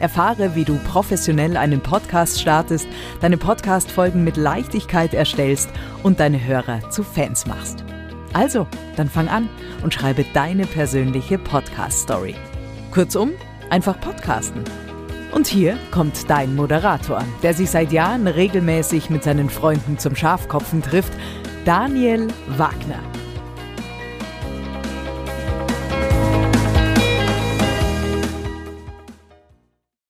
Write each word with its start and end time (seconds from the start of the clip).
Erfahre, 0.00 0.54
wie 0.54 0.64
du 0.64 0.78
professionell 0.78 1.56
einen 1.56 1.80
Podcast 1.80 2.40
startest, 2.40 2.88
deine 3.20 3.36
Podcast-Folgen 3.36 4.24
mit 4.24 4.36
Leichtigkeit 4.36 5.14
erstellst 5.14 5.70
und 6.02 6.18
deine 6.18 6.44
Hörer 6.44 6.90
zu 6.90 7.02
Fans 7.04 7.46
machst. 7.46 7.84
Also, 8.32 8.66
dann 8.96 9.08
fang 9.08 9.28
an 9.28 9.48
und 9.82 9.94
schreibe 9.94 10.24
deine 10.34 10.66
persönliche 10.66 11.38
Podcast-Story. 11.38 12.34
Kurzum, 12.90 13.32
einfach 13.68 14.00
podcasten. 14.00 14.64
Und 15.32 15.46
hier 15.46 15.78
kommt 15.92 16.28
dein 16.28 16.56
Moderator, 16.56 17.24
der 17.42 17.54
sich 17.54 17.70
seit 17.70 17.92
Jahren 17.92 18.26
regelmäßig 18.26 19.10
mit 19.10 19.22
seinen 19.22 19.48
Freunden 19.48 19.98
zum 19.98 20.16
Schafkopfen 20.16 20.82
trifft, 20.82 21.12
Daniel 21.64 22.28
Wagner. 22.48 23.00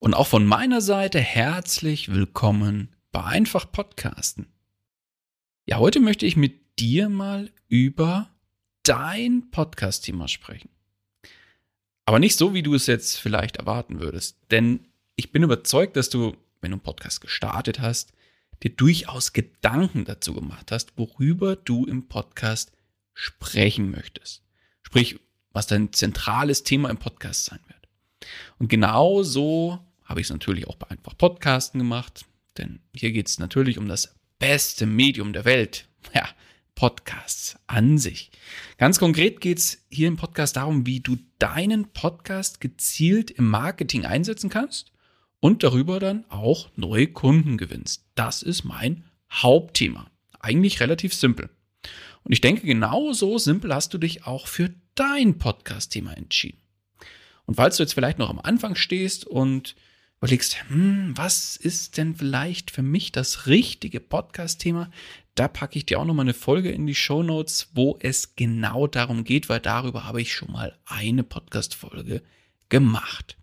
Und 0.03 0.15
auch 0.15 0.29
von 0.29 0.47
meiner 0.47 0.81
Seite 0.81 1.21
herzlich 1.21 2.11
willkommen 2.11 2.89
bei 3.13 3.23
Einfach 3.23 3.71
Podcasten. 3.71 4.47
Ja, 5.67 5.77
heute 5.77 6.01
möchte 6.01 6.25
ich 6.25 6.39
mit 6.39 6.79
dir 6.79 7.11
mal 7.11 7.51
über 7.69 8.31
dein 8.83 9.51
Podcast-Thema 9.51 10.27
sprechen. 10.27 10.71
Aber 12.07 12.19
nicht 12.19 12.39
so, 12.39 12.55
wie 12.55 12.63
du 12.63 12.73
es 12.73 12.87
jetzt 12.87 13.19
vielleicht 13.19 13.59
erwarten 13.59 14.01
würdest. 14.01 14.39
Denn 14.51 14.89
ich 15.17 15.33
bin 15.33 15.43
überzeugt, 15.43 15.97
dass 15.97 16.09
du, 16.09 16.35
wenn 16.63 16.71
du 16.71 16.77
einen 16.77 16.81
Podcast 16.81 17.21
gestartet 17.21 17.79
hast, 17.79 18.15
dir 18.63 18.71
durchaus 18.71 19.35
Gedanken 19.35 20.07
dazu 20.07 20.33
gemacht 20.33 20.73
hast, 20.73 20.97
worüber 20.97 21.57
du 21.57 21.85
im 21.85 22.09
Podcast 22.09 22.73
sprechen 23.13 23.91
möchtest. 23.91 24.43
Sprich, 24.83 25.21
was 25.53 25.67
dein 25.67 25.93
zentrales 25.93 26.63
Thema 26.63 26.89
im 26.89 26.97
Podcast 26.97 27.45
sein 27.45 27.61
wird. 27.67 27.87
Und 28.59 28.69
genau 28.69 29.23
so 29.23 29.79
habe 30.11 30.21
ich 30.21 30.27
es 30.27 30.33
natürlich 30.33 30.67
auch 30.67 30.75
bei 30.75 30.91
einfach 30.91 31.17
Podcasten 31.17 31.79
gemacht, 31.79 32.25
denn 32.59 32.81
hier 32.95 33.13
geht 33.13 33.29
es 33.29 33.39
natürlich 33.39 33.79
um 33.79 33.87
das 33.87 34.17
beste 34.41 34.85
Medium 34.85 35.33
der 35.33 35.45
Welt. 35.45 35.87
Ja, 36.15 36.29
Podcasts 36.75 37.57
an 37.67 37.99
sich. 37.99 38.31
Ganz 38.79 38.99
konkret 38.99 39.41
geht 39.41 39.59
es 39.59 39.85
hier 39.91 40.09
im 40.09 40.17
Podcast 40.17 40.57
darum, 40.57 40.87
wie 40.87 41.01
du 41.01 41.19
deinen 41.39 41.93
Podcast 41.93 42.61
gezielt 42.61 43.31
im 43.31 43.49
Marketing 43.49 44.07
einsetzen 44.07 44.49
kannst 44.51 44.93
und 45.41 45.63
darüber 45.63 46.01
dann 46.01 46.25
auch 46.31 46.71
neue 46.75 47.07
Kunden 47.07 47.59
gewinnst. 47.59 48.07
Das 48.15 48.43
ist 48.43 48.65
mein 48.65 49.05
Hauptthema. 49.31 50.11
Eigentlich 50.41 50.81
relativ 50.81 51.15
simpel. 51.15 51.51
Und 52.25 52.33
ich 52.33 52.41
denke, 52.41 52.67
genauso 52.67 53.39
simpel 53.39 53.75
hast 53.75 53.93
du 53.95 53.99
dich 53.99 54.25
auch 54.25 54.47
für 54.47 54.75
dein 54.95 55.39
Podcast-Thema 55.39 56.17
entschieden. 56.17 56.59
Und 57.45 57.57
falls 57.57 57.77
du 57.77 57.83
jetzt 57.83 57.93
vielleicht 57.93 58.19
noch 58.19 58.31
am 58.31 58.41
Anfang 58.41 58.75
stehst 58.75 59.27
und 59.27 59.77
überlegst, 60.21 60.69
hm, 60.69 61.17
was 61.17 61.57
ist 61.57 61.97
denn 61.97 62.15
vielleicht 62.15 62.71
für 62.71 62.83
mich 62.83 63.11
das 63.11 63.47
richtige 63.47 64.01
Podcast-Thema, 64.01 64.91
da 65.35 65.49
packe 65.49 65.79
ich 65.79 65.87
dir 65.87 65.99
auch 65.99 66.05
nochmal 66.05 66.27
eine 66.27 66.35
Folge 66.35 66.71
in 66.71 66.87
die 66.87 66.95
Show 66.95 67.23
Notes, 67.23 67.71
wo 67.73 67.99
es 68.01 68.37
genau 68.37 68.87
darum 68.87 69.25
geht, 69.25 69.49
weil 69.49 69.61
darüber 69.61 70.05
habe 70.05 70.21
ich 70.21 70.35
schon 70.35 70.53
mal 70.53 70.79
eine 70.85 71.23
Podcast-Folge 71.23 72.23
gemacht. 72.69 73.39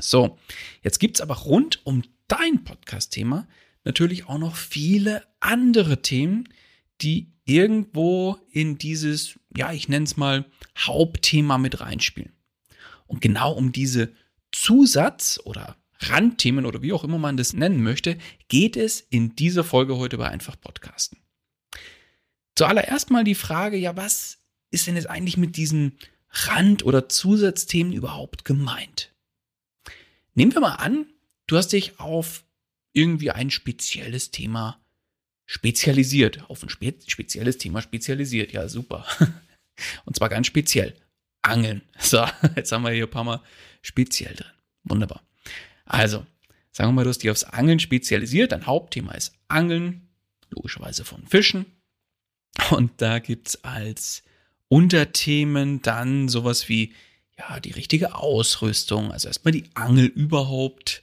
So, 0.00 0.38
jetzt 0.82 0.98
gibt 0.98 1.18
es 1.18 1.20
aber 1.20 1.36
rund 1.36 1.86
um 1.86 2.02
dein 2.26 2.64
Podcast-Thema 2.64 3.46
natürlich 3.84 4.26
auch 4.26 4.38
noch 4.38 4.56
viele 4.56 5.22
andere 5.38 6.02
Themen, 6.02 6.48
die 7.00 7.32
irgendwo 7.44 8.38
in 8.50 8.76
dieses, 8.76 9.38
ja, 9.56 9.72
ich 9.72 9.88
nenne 9.88 10.04
es 10.04 10.16
mal 10.16 10.46
Hauptthema 10.76 11.58
mit 11.58 11.80
reinspielen. 11.80 12.32
Und 13.06 13.20
genau 13.20 13.52
um 13.52 13.70
diese 13.70 14.12
Zusatz- 14.52 15.40
oder 15.44 15.76
Randthemen 16.00 16.66
oder 16.66 16.82
wie 16.82 16.92
auch 16.92 17.04
immer 17.04 17.18
man 17.18 17.36
das 17.36 17.52
nennen 17.52 17.82
möchte, 17.82 18.18
geht 18.48 18.76
es 18.76 19.00
in 19.00 19.34
dieser 19.36 19.64
Folge 19.64 19.96
heute 19.96 20.18
bei 20.18 20.28
Einfach 20.28 20.60
Podcasten. 20.60 21.18
Zuallererst 22.54 23.10
mal 23.10 23.24
die 23.24 23.34
Frage, 23.34 23.76
ja, 23.76 23.96
was 23.96 24.38
ist 24.70 24.86
denn 24.86 24.96
jetzt 24.96 25.10
eigentlich 25.10 25.36
mit 25.36 25.56
diesen 25.56 25.98
Rand- 26.30 26.84
oder 26.84 27.08
Zusatzthemen 27.08 27.92
überhaupt 27.92 28.44
gemeint? 28.44 29.14
Nehmen 30.34 30.52
wir 30.52 30.60
mal 30.60 30.74
an, 30.74 31.06
du 31.46 31.56
hast 31.56 31.72
dich 31.72 31.98
auf 31.98 32.44
irgendwie 32.92 33.30
ein 33.30 33.50
spezielles 33.50 34.30
Thema 34.30 34.80
spezialisiert, 35.46 36.48
auf 36.50 36.62
ein 36.62 36.68
spe 36.68 36.94
spezielles 37.06 37.58
Thema 37.58 37.80
spezialisiert. 37.82 38.52
Ja, 38.52 38.68
super. 38.68 39.06
Und 40.04 40.16
zwar 40.16 40.28
ganz 40.28 40.46
speziell. 40.46 40.94
Angeln. 41.46 41.82
So, 41.98 42.24
jetzt 42.54 42.70
haben 42.72 42.82
wir 42.82 42.90
hier 42.90 43.04
ein 43.04 43.10
paar 43.10 43.24
Mal 43.24 43.40
speziell 43.82 44.34
drin. 44.34 44.50
Wunderbar. 44.84 45.22
Also, 45.84 46.26
sagen 46.70 46.90
wir 46.90 46.92
mal, 46.92 47.04
du 47.04 47.10
hast 47.10 47.22
dich 47.22 47.30
aufs 47.30 47.44
Angeln 47.44 47.80
spezialisiert. 47.80 48.52
Dein 48.52 48.66
Hauptthema 48.66 49.12
ist 49.12 49.32
Angeln, 49.48 50.08
logischerweise 50.50 51.04
von 51.04 51.26
Fischen. 51.26 51.66
Und 52.70 52.92
da 52.98 53.18
gibt 53.18 53.48
es 53.48 53.64
als 53.64 54.22
Unterthemen 54.68 55.82
dann 55.82 56.28
sowas 56.28 56.68
wie, 56.68 56.92
ja, 57.38 57.60
die 57.60 57.72
richtige 57.72 58.14
Ausrüstung, 58.14 59.12
also 59.12 59.28
erstmal 59.28 59.52
die 59.52 59.64
Angel 59.74 60.06
überhaupt, 60.06 61.02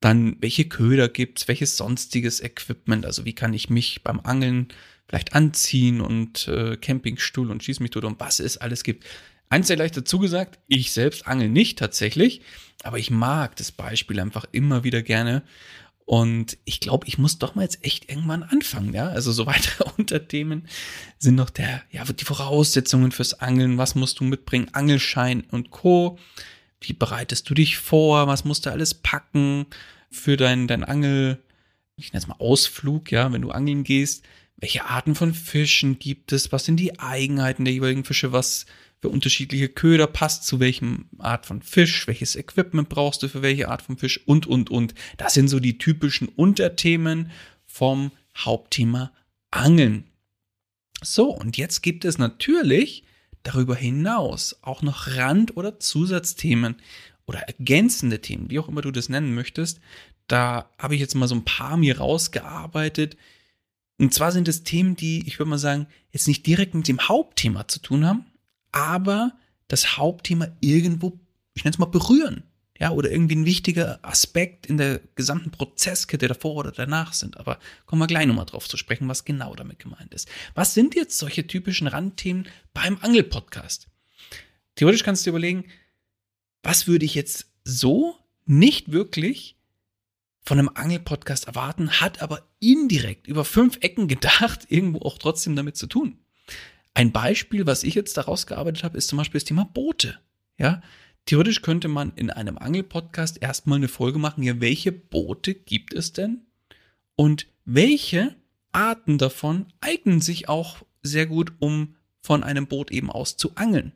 dann 0.00 0.36
welche 0.40 0.66
Köder 0.66 1.08
gibt 1.08 1.40
es, 1.40 1.48
welches 1.48 1.76
sonstiges 1.76 2.40
Equipment, 2.40 3.04
also 3.04 3.24
wie 3.24 3.34
kann 3.34 3.54
ich 3.54 3.70
mich 3.70 4.02
beim 4.02 4.20
Angeln 4.20 4.68
vielleicht 5.06 5.34
anziehen 5.34 6.00
und 6.00 6.48
äh, 6.48 6.76
Campingstuhl 6.76 7.50
und 7.50 7.62
schieß 7.62 7.80
mich 7.80 7.90
tot 7.90 8.04
und 8.04 8.20
was 8.20 8.40
es 8.40 8.56
alles 8.56 8.84
gibt. 8.84 9.04
Eins 9.50 9.66
sei 9.66 9.74
gleich 9.74 9.90
dazu 9.90 10.20
gesagt, 10.20 10.60
ich 10.68 10.92
selbst 10.92 11.26
angel 11.26 11.48
nicht 11.48 11.76
tatsächlich, 11.76 12.40
aber 12.84 12.98
ich 12.98 13.10
mag 13.10 13.56
das 13.56 13.72
Beispiel 13.72 14.20
einfach 14.20 14.46
immer 14.52 14.84
wieder 14.84 15.02
gerne. 15.02 15.42
Und 16.06 16.56
ich 16.64 16.78
glaube, 16.78 17.06
ich 17.08 17.18
muss 17.18 17.38
doch 17.38 17.56
mal 17.56 17.62
jetzt 17.62 17.84
echt 17.84 18.08
irgendwann 18.08 18.44
anfangen, 18.44 18.94
ja. 18.94 19.08
Also 19.08 19.32
so 19.32 19.46
weitere 19.46 19.90
Unterthemen 19.98 20.68
sind 21.18 21.34
noch 21.34 21.50
der, 21.50 21.82
ja, 21.90 22.04
die 22.04 22.24
Voraussetzungen 22.24 23.10
fürs 23.10 23.34
Angeln. 23.34 23.76
Was 23.76 23.96
musst 23.96 24.20
du 24.20 24.24
mitbringen? 24.24 24.68
Angelschein 24.72 25.42
und 25.50 25.70
Co. 25.70 26.18
Wie 26.80 26.92
bereitest 26.92 27.50
du 27.50 27.54
dich 27.54 27.76
vor? 27.76 28.28
Was 28.28 28.44
musst 28.44 28.66
du 28.66 28.70
alles 28.70 28.94
packen 28.94 29.66
für 30.12 30.36
dein, 30.36 30.68
dein 30.68 30.84
Angel, 30.84 31.42
ich 31.96 32.12
nenne 32.12 32.22
es 32.22 32.28
mal 32.28 32.36
Ausflug, 32.38 33.10
ja, 33.10 33.32
wenn 33.32 33.42
du 33.42 33.50
angeln 33.50 33.82
gehst? 33.82 34.24
Welche 34.56 34.84
Arten 34.84 35.16
von 35.16 35.34
Fischen 35.34 35.98
gibt 35.98 36.32
es? 36.32 36.52
Was 36.52 36.64
sind 36.64 36.76
die 36.76 37.00
Eigenheiten 37.00 37.64
der 37.64 37.74
jeweiligen 37.74 38.04
Fische? 38.04 38.32
Was 38.32 38.66
für 39.00 39.08
unterschiedliche 39.08 39.68
Köder 39.68 40.06
passt 40.06 40.46
zu 40.46 40.60
welchem 40.60 41.06
Art 41.18 41.46
von 41.46 41.62
Fisch, 41.62 42.06
welches 42.06 42.36
Equipment 42.36 42.88
brauchst 42.88 43.22
du 43.22 43.28
für 43.28 43.42
welche 43.42 43.68
Art 43.68 43.82
von 43.82 43.96
Fisch 43.96 44.20
und, 44.26 44.46
und, 44.46 44.70
und. 44.70 44.94
Das 45.16 45.34
sind 45.34 45.48
so 45.48 45.58
die 45.58 45.78
typischen 45.78 46.28
Unterthemen 46.28 47.30
vom 47.66 48.12
Hauptthema 48.36 49.12
Angeln. 49.50 50.04
So, 51.02 51.30
und 51.30 51.56
jetzt 51.56 51.82
gibt 51.82 52.04
es 52.04 52.18
natürlich 52.18 53.04
darüber 53.42 53.74
hinaus 53.74 54.58
auch 54.60 54.82
noch 54.82 55.06
Rand- 55.08 55.56
oder 55.56 55.80
Zusatzthemen 55.80 56.76
oder 57.26 57.40
ergänzende 57.40 58.20
Themen, 58.20 58.50
wie 58.50 58.58
auch 58.58 58.68
immer 58.68 58.82
du 58.82 58.90
das 58.90 59.08
nennen 59.08 59.34
möchtest. 59.34 59.80
Da 60.26 60.68
habe 60.78 60.94
ich 60.94 61.00
jetzt 61.00 61.14
mal 61.14 61.26
so 61.26 61.34
ein 61.34 61.44
paar 61.44 61.78
mir 61.78 61.98
rausgearbeitet. 61.98 63.16
Und 63.98 64.12
zwar 64.12 64.30
sind 64.30 64.46
es 64.46 64.62
Themen, 64.62 64.94
die, 64.94 65.26
ich 65.26 65.38
würde 65.38 65.50
mal 65.50 65.58
sagen, 65.58 65.86
jetzt 66.10 66.28
nicht 66.28 66.46
direkt 66.46 66.74
mit 66.74 66.86
dem 66.86 67.00
Hauptthema 67.00 67.66
zu 67.66 67.80
tun 67.80 68.04
haben, 68.04 68.26
aber 68.72 69.32
das 69.68 69.96
Hauptthema 69.96 70.48
irgendwo, 70.60 71.18
ich 71.54 71.64
nenne 71.64 71.72
es 71.72 71.78
mal, 71.78 71.86
berühren 71.86 72.44
ja, 72.80 72.90
oder 72.92 73.10
irgendwie 73.10 73.36
ein 73.36 73.44
wichtiger 73.44 73.98
Aspekt 74.02 74.64
in 74.64 74.78
der 74.78 75.00
gesamten 75.14 75.50
Prozesskette 75.50 76.28
davor 76.28 76.56
oder 76.56 76.72
danach 76.72 77.12
sind. 77.12 77.36
Aber 77.36 77.58
kommen 77.84 78.00
wir 78.00 78.06
gleich 78.06 78.26
nochmal 78.26 78.46
drauf 78.46 78.66
zu 78.66 78.78
sprechen, 78.78 79.06
was 79.06 79.26
genau 79.26 79.54
damit 79.54 79.78
gemeint 79.78 80.14
ist. 80.14 80.28
Was 80.54 80.72
sind 80.72 80.94
jetzt 80.94 81.18
solche 81.18 81.46
typischen 81.46 81.88
Randthemen 81.88 82.48
beim 82.72 82.96
Angelpodcast? 83.02 83.88
Theoretisch 84.76 85.04
kannst 85.04 85.22
du 85.22 85.30
dir 85.30 85.32
überlegen, 85.32 85.66
was 86.62 86.86
würde 86.86 87.04
ich 87.04 87.14
jetzt 87.14 87.52
so 87.64 88.16
nicht 88.46 88.92
wirklich 88.92 89.58
von 90.42 90.58
einem 90.58 90.70
Angelpodcast 90.72 91.48
erwarten, 91.48 92.00
hat 92.00 92.22
aber 92.22 92.48
indirekt 92.60 93.26
über 93.26 93.44
fünf 93.44 93.76
Ecken 93.82 94.08
gedacht, 94.08 94.66
irgendwo 94.70 95.00
auch 95.00 95.18
trotzdem 95.18 95.54
damit 95.54 95.76
zu 95.76 95.86
tun. 95.86 96.18
Ein 96.94 97.12
Beispiel, 97.12 97.66
was 97.66 97.84
ich 97.84 97.94
jetzt 97.94 98.16
daraus 98.16 98.46
gearbeitet 98.46 98.84
habe, 98.84 98.98
ist 98.98 99.08
zum 99.08 99.18
Beispiel 99.18 99.38
das 99.40 99.46
Thema 99.46 99.64
Boote. 99.64 100.18
Ja, 100.58 100.82
Theoretisch 101.26 101.62
könnte 101.62 101.88
man 101.88 102.12
in 102.16 102.30
einem 102.30 102.58
Angelpodcast 102.58 103.40
erstmal 103.40 103.76
eine 103.76 103.88
Folge 103.88 104.18
machen, 104.18 104.42
ja, 104.42 104.60
welche 104.60 104.92
Boote 104.92 105.54
gibt 105.54 105.92
es 105.92 106.12
denn? 106.12 106.46
Und 107.14 107.46
welche 107.64 108.34
Arten 108.72 109.18
davon 109.18 109.66
eignen 109.80 110.20
sich 110.20 110.48
auch 110.48 110.82
sehr 111.02 111.26
gut, 111.26 111.52
um 111.58 111.96
von 112.20 112.42
einem 112.42 112.66
Boot 112.66 112.90
eben 112.90 113.10
aus 113.10 113.36
zu 113.36 113.54
angeln? 113.54 113.92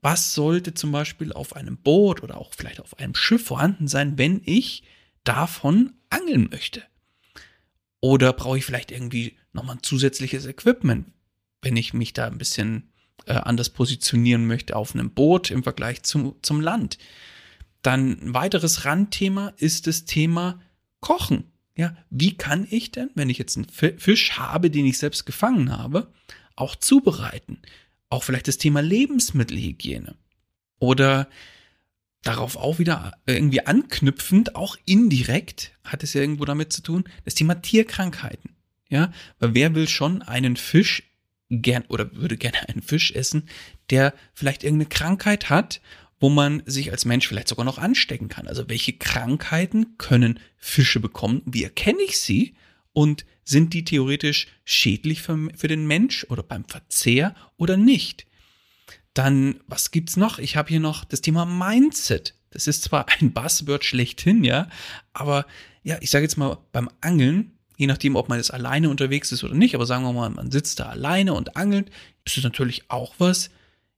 Was 0.00 0.34
sollte 0.34 0.74
zum 0.74 0.92
Beispiel 0.92 1.32
auf 1.32 1.56
einem 1.56 1.76
Boot 1.76 2.22
oder 2.22 2.38
auch 2.38 2.52
vielleicht 2.54 2.80
auf 2.80 2.98
einem 2.98 3.14
Schiff 3.14 3.44
vorhanden 3.44 3.88
sein, 3.88 4.16
wenn 4.16 4.40
ich 4.44 4.84
davon 5.24 5.92
angeln 6.08 6.48
möchte? 6.50 6.82
Oder 8.00 8.32
brauche 8.32 8.58
ich 8.58 8.64
vielleicht 8.64 8.92
irgendwie 8.92 9.36
nochmal 9.52 9.76
ein 9.76 9.82
zusätzliches 9.82 10.46
Equipment, 10.46 11.12
wenn 11.62 11.76
ich 11.76 11.94
mich 11.94 12.12
da 12.12 12.26
ein 12.26 12.38
bisschen 12.38 12.92
äh, 13.26 13.34
anders 13.34 13.70
positionieren 13.70 14.46
möchte 14.46 14.76
auf 14.76 14.94
einem 14.94 15.10
Boot 15.10 15.50
im 15.50 15.62
Vergleich 15.62 16.02
zum, 16.02 16.36
zum 16.42 16.60
Land. 16.60 16.98
Dann 17.82 18.20
ein 18.20 18.34
weiteres 18.34 18.84
Randthema 18.84 19.52
ist 19.56 19.86
das 19.86 20.04
Thema 20.04 20.60
Kochen. 21.00 21.44
Ja, 21.76 21.96
wie 22.10 22.36
kann 22.36 22.66
ich 22.68 22.90
denn, 22.90 23.10
wenn 23.14 23.30
ich 23.30 23.38
jetzt 23.38 23.56
einen 23.56 23.68
Fisch 23.68 24.32
habe, 24.32 24.68
den 24.68 24.84
ich 24.84 24.98
selbst 24.98 25.26
gefangen 25.26 25.76
habe, 25.76 26.12
auch 26.56 26.74
zubereiten? 26.74 27.58
Auch 28.10 28.24
vielleicht 28.24 28.48
das 28.48 28.58
Thema 28.58 28.80
Lebensmittelhygiene. 28.80 30.16
Oder 30.80 31.28
darauf 32.22 32.56
auch 32.56 32.80
wieder 32.80 33.12
irgendwie 33.26 33.64
anknüpfend, 33.64 34.56
auch 34.56 34.76
indirekt, 34.86 35.72
hat 35.84 36.02
es 36.02 36.14
ja 36.14 36.20
irgendwo 36.20 36.44
damit 36.44 36.72
zu 36.72 36.82
tun, 36.82 37.04
das 37.24 37.34
Thema 37.34 37.54
Tierkrankheiten. 37.62 38.56
Ja, 38.88 39.12
weil 39.38 39.54
wer 39.54 39.74
will 39.74 39.86
schon 39.86 40.22
einen 40.22 40.56
Fisch 40.56 41.07
gern 41.50 41.84
oder 41.88 42.14
würde 42.14 42.36
gerne 42.36 42.68
einen 42.68 42.82
Fisch 42.82 43.12
essen, 43.12 43.48
der 43.90 44.14
vielleicht 44.34 44.64
irgendeine 44.64 44.88
Krankheit 44.88 45.50
hat, 45.50 45.80
wo 46.20 46.28
man 46.28 46.62
sich 46.66 46.90
als 46.90 47.04
Mensch 47.04 47.28
vielleicht 47.28 47.48
sogar 47.48 47.64
noch 47.64 47.78
anstecken 47.78 48.28
kann. 48.28 48.48
Also 48.48 48.68
welche 48.68 48.92
Krankheiten 48.92 49.96
können 49.98 50.40
Fische 50.56 51.00
bekommen? 51.00 51.42
Wie 51.46 51.64
erkenne 51.64 52.02
ich 52.02 52.18
sie? 52.18 52.54
Und 52.92 53.24
sind 53.44 53.72
die 53.72 53.84
theoretisch 53.84 54.48
schädlich 54.64 55.22
für, 55.22 55.48
für 55.56 55.68
den 55.68 55.86
Mensch 55.86 56.26
oder 56.28 56.42
beim 56.42 56.64
Verzehr 56.64 57.34
oder 57.56 57.76
nicht? 57.76 58.26
Dann, 59.14 59.60
was 59.66 59.90
gibt's 59.90 60.16
noch? 60.16 60.38
Ich 60.38 60.56
habe 60.56 60.68
hier 60.68 60.80
noch 60.80 61.04
das 61.04 61.20
Thema 61.20 61.44
Mindset. 61.44 62.34
Das 62.50 62.66
ist 62.66 62.82
zwar 62.82 63.06
ein 63.20 63.32
Buzzword 63.32 63.84
schlechthin, 63.84 64.42
ja, 64.44 64.68
aber 65.12 65.46
ja, 65.82 65.98
ich 66.00 66.10
sage 66.10 66.24
jetzt 66.24 66.36
mal, 66.36 66.58
beim 66.72 66.90
Angeln 67.00 67.57
je 67.78 67.86
nachdem, 67.86 68.16
ob 68.16 68.28
man 68.28 68.38
jetzt 68.38 68.52
alleine 68.52 68.90
unterwegs 68.90 69.30
ist 69.32 69.44
oder 69.44 69.54
nicht, 69.54 69.74
aber 69.74 69.86
sagen 69.86 70.02
wir 70.02 70.12
mal, 70.12 70.28
man 70.28 70.50
sitzt 70.50 70.80
da 70.80 70.86
alleine 70.86 71.32
und 71.32 71.56
angelt, 71.56 71.90
ist 72.24 72.36
es 72.36 72.44
natürlich 72.44 72.90
auch 72.90 73.14
was. 73.18 73.50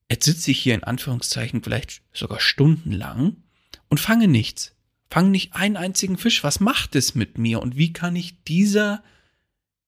Jetzt 0.09 0.27
sitze 0.27 0.51
ich 0.51 0.61
hier 0.61 0.75
in 0.75 0.85
Anführungszeichen 0.85 1.63
vielleicht 1.63 2.03
sogar 2.13 2.41
stundenlang 2.41 3.37
und 3.89 3.99
fange 3.99 4.29
nichts. 4.29 4.77
Fange 5.11 5.31
nicht 5.31 5.55
einen 5.55 5.79
einzigen 5.79 6.19
Fisch. 6.19 6.45
Was 6.45 6.61
macht 6.61 6.95
es 6.95 7.15
mit 7.15 7.39
mir 7.39 7.63
und 7.63 7.77
wie 7.77 7.93
kann 7.93 8.15
ich 8.15 8.45
dieser 8.45 9.03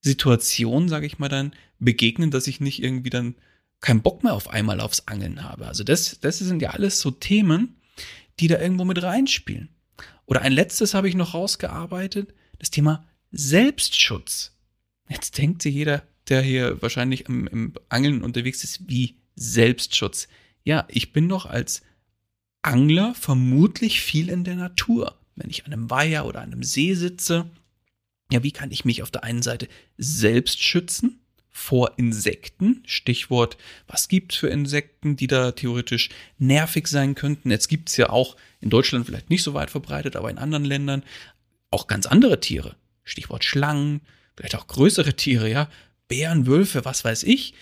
Situation, 0.00 0.88
sage 0.88 1.06
ich 1.06 1.18
mal 1.18 1.28
dann, 1.28 1.52
begegnen, 1.78 2.30
dass 2.30 2.46
ich 2.46 2.60
nicht 2.60 2.82
irgendwie 2.82 3.10
dann 3.10 3.34
keinen 3.80 4.00
Bock 4.00 4.24
mehr 4.24 4.32
auf 4.32 4.48
einmal 4.48 4.80
aufs 4.80 5.06
Angeln 5.06 5.44
habe. 5.44 5.66
Also 5.66 5.84
das, 5.84 6.18
das 6.20 6.38
sind 6.38 6.62
ja 6.62 6.70
alles 6.70 6.98
so 6.98 7.10
Themen, 7.10 7.76
die 8.40 8.48
da 8.48 8.58
irgendwo 8.58 8.84
mit 8.84 9.02
reinspielen. 9.02 9.68
Oder 10.24 10.40
ein 10.40 10.52
letztes 10.52 10.94
habe 10.94 11.10
ich 11.10 11.14
noch 11.14 11.34
rausgearbeitet, 11.34 12.32
das 12.58 12.70
Thema 12.70 13.04
Selbstschutz. 13.32 14.52
Jetzt 15.08 15.38
denkt 15.38 15.62
sich 15.62 15.74
jeder, 15.74 16.02
der 16.28 16.42
hier 16.42 16.80
wahrscheinlich 16.80 17.26
im, 17.26 17.46
im 17.48 17.74
Angeln 17.88 18.22
unterwegs 18.22 18.62
ist, 18.62 18.88
wie 18.88 19.16
Selbstschutz. 19.34 20.28
Ja, 20.64 20.86
ich 20.88 21.12
bin 21.12 21.28
doch 21.28 21.46
als 21.46 21.82
Angler 22.60 23.14
vermutlich 23.14 24.00
viel 24.00 24.28
in 24.28 24.44
der 24.44 24.54
Natur. 24.56 25.18
Wenn 25.34 25.50
ich 25.50 25.64
an 25.66 25.72
einem 25.72 25.90
Weiher 25.90 26.26
oder 26.26 26.42
an 26.42 26.52
einem 26.52 26.62
See 26.62 26.94
sitze, 26.94 27.50
ja, 28.30 28.42
wie 28.42 28.52
kann 28.52 28.70
ich 28.70 28.84
mich 28.84 29.02
auf 29.02 29.10
der 29.10 29.24
einen 29.24 29.42
Seite 29.42 29.68
selbst 29.98 30.62
schützen 30.62 31.20
vor 31.50 31.98
Insekten? 31.98 32.82
Stichwort, 32.86 33.56
was 33.86 34.08
gibt 34.08 34.32
es 34.32 34.38
für 34.38 34.48
Insekten, 34.48 35.16
die 35.16 35.26
da 35.26 35.52
theoretisch 35.52 36.10
nervig 36.38 36.86
sein 36.86 37.14
könnten? 37.14 37.50
Jetzt 37.50 37.68
gibt 37.68 37.88
es 37.88 37.96
ja 37.96 38.10
auch 38.10 38.36
in 38.60 38.70
Deutschland 38.70 39.06
vielleicht 39.06 39.30
nicht 39.30 39.42
so 39.42 39.54
weit 39.54 39.70
verbreitet, 39.70 40.16
aber 40.16 40.30
in 40.30 40.38
anderen 40.38 40.64
Ländern 40.64 41.02
auch 41.70 41.86
ganz 41.88 42.06
andere 42.06 42.40
Tiere. 42.40 42.76
Stichwort 43.04 43.44
Schlangen, 43.44 44.00
vielleicht 44.36 44.54
auch 44.56 44.66
größere 44.66 45.14
Tiere, 45.14 45.50
ja, 45.50 45.68
Bären, 46.08 46.46
Wölfe, 46.46 46.84
was 46.84 47.04
weiß 47.04 47.22
ich. 47.24 47.54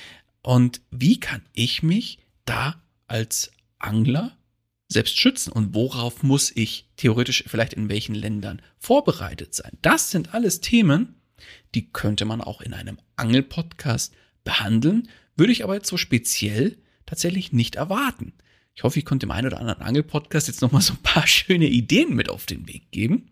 Und 0.42 0.80
wie 0.90 1.20
kann 1.20 1.42
ich 1.52 1.82
mich 1.82 2.18
da 2.44 2.82
als 3.06 3.52
Angler 3.78 4.36
selbst 4.88 5.18
schützen 5.18 5.52
und 5.52 5.74
worauf 5.74 6.22
muss 6.22 6.50
ich 6.54 6.88
theoretisch 6.96 7.44
vielleicht 7.46 7.74
in 7.74 7.88
welchen 7.88 8.14
Ländern 8.14 8.60
vorbereitet 8.78 9.54
sein? 9.54 9.78
Das 9.82 10.10
sind 10.10 10.34
alles 10.34 10.60
Themen, 10.60 11.20
die 11.74 11.90
könnte 11.92 12.24
man 12.24 12.40
auch 12.40 12.60
in 12.60 12.74
einem 12.74 12.98
Angelpodcast 13.16 14.14
behandeln, 14.44 15.08
würde 15.36 15.52
ich 15.52 15.62
aber 15.64 15.74
jetzt 15.74 15.88
so 15.88 15.96
speziell 15.96 16.76
tatsächlich 17.06 17.52
nicht 17.52 17.76
erwarten. 17.76 18.32
Ich 18.74 18.82
hoffe, 18.82 18.98
ich 18.98 19.04
konnte 19.04 19.26
dem 19.26 19.30
einen 19.30 19.48
oder 19.48 19.60
anderen 19.60 19.82
Angelpodcast 19.82 20.48
jetzt 20.48 20.62
nochmal 20.62 20.82
so 20.82 20.94
ein 20.94 21.02
paar 21.02 21.26
schöne 21.28 21.66
Ideen 21.66 22.14
mit 22.14 22.28
auf 22.28 22.46
den 22.46 22.66
Weg 22.66 22.90
geben. 22.90 23.30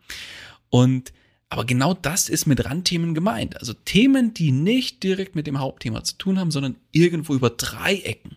Und 0.71 1.13
aber 1.51 1.65
genau 1.65 1.95
das 1.95 2.29
ist 2.29 2.47
mit 2.47 2.65
Randthemen 2.65 3.15
gemeint. 3.15 3.57
Also 3.59 3.73
Themen, 3.73 4.35
die 4.35 4.53
nicht 4.53 5.03
direkt 5.03 5.35
mit 5.35 5.47
dem 5.47 5.59
Hauptthema 5.59 6.05
zu 6.05 6.17
tun 6.19 6.39
haben, 6.39 6.51
sondern 6.51 6.77
irgendwo 6.93 7.35
über 7.35 7.51
Dreiecken, 7.51 8.37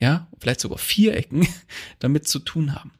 ja, 0.00 0.28
vielleicht 0.38 0.60
sogar 0.60 0.78
Vierecken 0.78 1.46
damit 1.98 2.28
zu 2.28 2.38
tun 2.40 2.74
haben. 2.74 2.92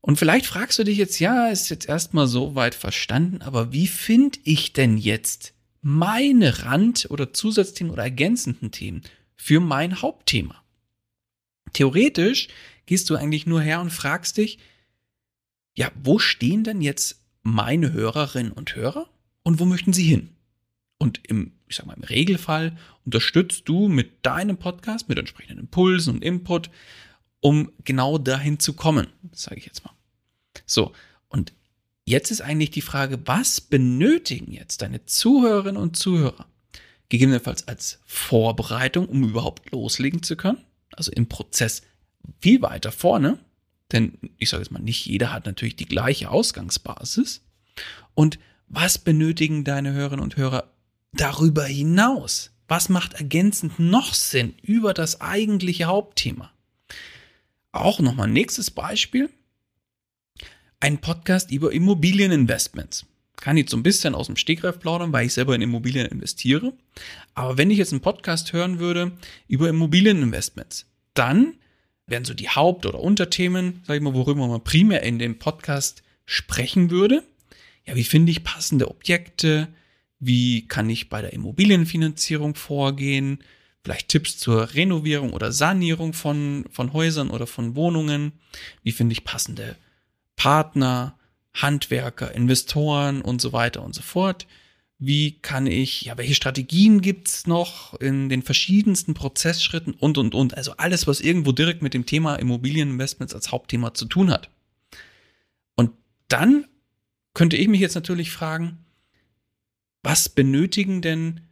Und 0.00 0.18
vielleicht 0.18 0.46
fragst 0.46 0.78
du 0.78 0.84
dich 0.84 0.98
jetzt, 0.98 1.20
ja, 1.20 1.48
ist 1.48 1.68
jetzt 1.68 1.88
erstmal 1.88 2.26
so 2.26 2.54
weit 2.54 2.74
verstanden, 2.74 3.42
aber 3.42 3.72
wie 3.72 3.86
finde 3.86 4.38
ich 4.44 4.72
denn 4.72 4.96
jetzt 4.96 5.52
meine 5.82 6.64
Rand- 6.64 7.10
oder 7.10 7.32
Zusatzthemen 7.32 7.92
oder 7.92 8.04
ergänzenden 8.04 8.72
Themen 8.72 9.02
für 9.36 9.60
mein 9.60 10.00
Hauptthema? 10.00 10.62
Theoretisch 11.74 12.48
gehst 12.86 13.10
du 13.10 13.16
eigentlich 13.16 13.46
nur 13.46 13.60
her 13.60 13.80
und 13.80 13.90
fragst 13.90 14.38
dich, 14.38 14.58
ja, 15.76 15.92
wo 16.02 16.18
stehen 16.18 16.64
denn 16.64 16.80
jetzt 16.80 17.20
meine 17.42 17.92
Hörerinnen 17.92 18.52
und 18.52 18.74
Hörer 18.74 19.08
und 19.42 19.60
wo 19.60 19.64
möchten 19.64 19.92
sie 19.92 20.04
hin? 20.04 20.30
Und 20.98 21.20
im, 21.28 21.52
ich 21.68 21.76
sag 21.76 21.86
mal, 21.86 21.94
im 21.94 22.02
Regelfall 22.02 22.76
unterstützt 23.04 23.68
du 23.68 23.88
mit 23.88 24.26
deinem 24.26 24.56
Podcast, 24.56 25.08
mit 25.08 25.18
entsprechenden 25.18 25.60
Impulsen 25.60 26.14
und 26.14 26.24
Input, 26.24 26.70
um 27.40 27.70
genau 27.84 28.18
dahin 28.18 28.58
zu 28.58 28.72
kommen, 28.72 29.06
sage 29.32 29.58
ich 29.58 29.66
jetzt 29.66 29.84
mal. 29.84 29.94
So, 30.66 30.92
und 31.28 31.52
jetzt 32.04 32.30
ist 32.30 32.40
eigentlich 32.40 32.72
die 32.72 32.82
Frage, 32.82 33.20
was 33.26 33.60
benötigen 33.60 34.52
jetzt 34.52 34.82
deine 34.82 35.06
Zuhörerinnen 35.06 35.80
und 35.80 35.96
Zuhörer? 35.96 36.46
Gegebenenfalls 37.08 37.68
als 37.68 38.00
Vorbereitung, 38.04 39.08
um 39.08 39.22
überhaupt 39.24 39.70
loslegen 39.70 40.22
zu 40.22 40.36
können, 40.36 40.64
also 40.92 41.12
im 41.12 41.28
Prozess 41.28 41.82
viel 42.40 42.60
weiter 42.60 42.92
vorne, 42.92 43.38
denn 43.92 44.18
ich 44.38 44.50
sage 44.50 44.62
jetzt 44.62 44.70
mal, 44.70 44.80
nicht 44.80 45.06
jeder 45.06 45.32
hat 45.32 45.46
natürlich 45.46 45.76
die 45.76 45.86
gleiche 45.86 46.30
Ausgangsbasis. 46.30 47.42
Und 48.14 48.38
was 48.68 48.98
benötigen 48.98 49.64
deine 49.64 49.92
Hörerinnen 49.92 50.22
und 50.22 50.36
Hörer 50.36 50.70
darüber 51.12 51.64
hinaus? 51.64 52.50
Was 52.66 52.90
macht 52.90 53.14
ergänzend 53.14 53.78
noch 53.78 54.12
Sinn 54.12 54.54
über 54.62 54.92
das 54.92 55.22
eigentliche 55.22 55.86
Hauptthema? 55.86 56.52
Auch 57.72 58.00
nochmal 58.00 58.28
nächstes 58.28 58.70
Beispiel. 58.70 59.30
Ein 60.80 61.00
Podcast 61.00 61.50
über 61.50 61.72
Immobilieninvestments. 61.72 63.06
kann 63.36 63.56
jetzt 63.56 63.70
so 63.70 63.76
ein 63.76 63.82
bisschen 63.82 64.14
aus 64.14 64.26
dem 64.26 64.36
Stegreif 64.36 64.80
plaudern, 64.80 65.12
weil 65.12 65.26
ich 65.26 65.32
selber 65.32 65.54
in 65.54 65.62
Immobilien 65.62 66.06
investiere. 66.06 66.74
Aber 67.34 67.56
wenn 67.56 67.70
ich 67.70 67.78
jetzt 67.78 67.92
einen 67.92 68.02
Podcast 68.02 68.52
hören 68.52 68.78
würde 68.78 69.12
über 69.46 69.68
Immobilieninvestments, 69.68 70.86
dann 71.14 71.54
wären 72.08 72.24
so 72.24 72.34
die 72.34 72.48
Haupt- 72.48 72.86
oder 72.86 73.00
Unterthemen, 73.00 73.82
sag 73.86 73.96
ich 73.96 74.02
mal, 74.02 74.14
worüber 74.14 74.48
man 74.48 74.64
primär 74.64 75.02
in 75.02 75.18
dem 75.18 75.38
Podcast 75.38 76.02
sprechen 76.26 76.90
würde. 76.90 77.22
Ja, 77.86 77.94
wie 77.94 78.04
finde 78.04 78.32
ich 78.32 78.44
passende 78.44 78.88
Objekte? 78.88 79.68
Wie 80.18 80.66
kann 80.66 80.90
ich 80.90 81.08
bei 81.08 81.22
der 81.22 81.32
Immobilienfinanzierung 81.32 82.54
vorgehen? 82.54 83.38
Vielleicht 83.84 84.08
Tipps 84.08 84.36
zur 84.36 84.74
Renovierung 84.74 85.32
oder 85.32 85.52
Sanierung 85.52 86.12
von, 86.12 86.64
von 86.70 86.92
Häusern 86.92 87.30
oder 87.30 87.46
von 87.46 87.76
Wohnungen. 87.76 88.32
Wie 88.82 88.92
finde 88.92 89.12
ich 89.12 89.24
passende 89.24 89.76
Partner, 90.36 91.18
Handwerker, 91.54 92.34
Investoren 92.34 93.22
und 93.22 93.40
so 93.40 93.52
weiter 93.52 93.82
und 93.82 93.94
so 93.94 94.02
fort. 94.02 94.46
Wie 95.00 95.38
kann 95.38 95.68
ich, 95.68 96.02
ja, 96.02 96.18
welche 96.18 96.34
Strategien 96.34 97.00
gibt's 97.00 97.46
noch 97.46 97.94
in 98.00 98.28
den 98.28 98.42
verschiedensten 98.42 99.14
Prozessschritten 99.14 99.94
und, 99.94 100.18
und, 100.18 100.34
und. 100.34 100.56
Also 100.56 100.72
alles, 100.72 101.06
was 101.06 101.20
irgendwo 101.20 101.52
direkt 101.52 101.82
mit 101.82 101.94
dem 101.94 102.04
Thema 102.04 102.34
Immobilieninvestments 102.34 103.32
als 103.32 103.52
Hauptthema 103.52 103.94
zu 103.94 104.06
tun 104.06 104.30
hat. 104.30 104.50
Und 105.76 105.92
dann 106.26 106.66
könnte 107.32 107.56
ich 107.56 107.68
mich 107.68 107.80
jetzt 107.80 107.94
natürlich 107.94 108.32
fragen, 108.32 108.84
was 110.02 110.28
benötigen 110.28 111.00
denn 111.00 111.42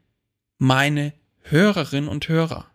meine 0.59 1.13
Hörerinnen 1.43 2.09
und 2.09 2.29
Hörer, 2.29 2.69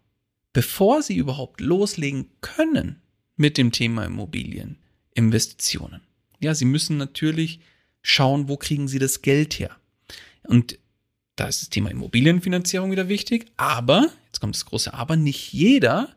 bevor 0.53 1.01
sie 1.01 1.17
überhaupt 1.17 1.59
loslegen 1.59 2.29
können 2.39 3.01
mit 3.35 3.57
dem 3.57 3.73
Thema 3.73 4.05
Immobilieninvestitionen? 4.05 5.99
Ja, 6.39 6.55
sie 6.55 6.63
müssen 6.63 6.95
natürlich 6.95 7.59
schauen, 8.01 8.47
wo 8.47 8.55
kriegen 8.55 8.87
sie 8.87 8.99
das 8.99 9.21
Geld 9.21 9.59
her. 9.59 9.75
Und 10.43 10.77
da 11.35 11.47
ist 11.47 11.61
das 11.61 11.69
Thema 11.69 11.89
Immobilienfinanzierung 11.91 12.91
wieder 12.91 13.07
wichtig. 13.07 13.51
Aber, 13.57 14.09
jetzt 14.25 14.39
kommt 14.39 14.55
das 14.55 14.65
große 14.65 14.93
Aber, 14.93 15.15
nicht 15.15 15.53
jeder 15.53 16.15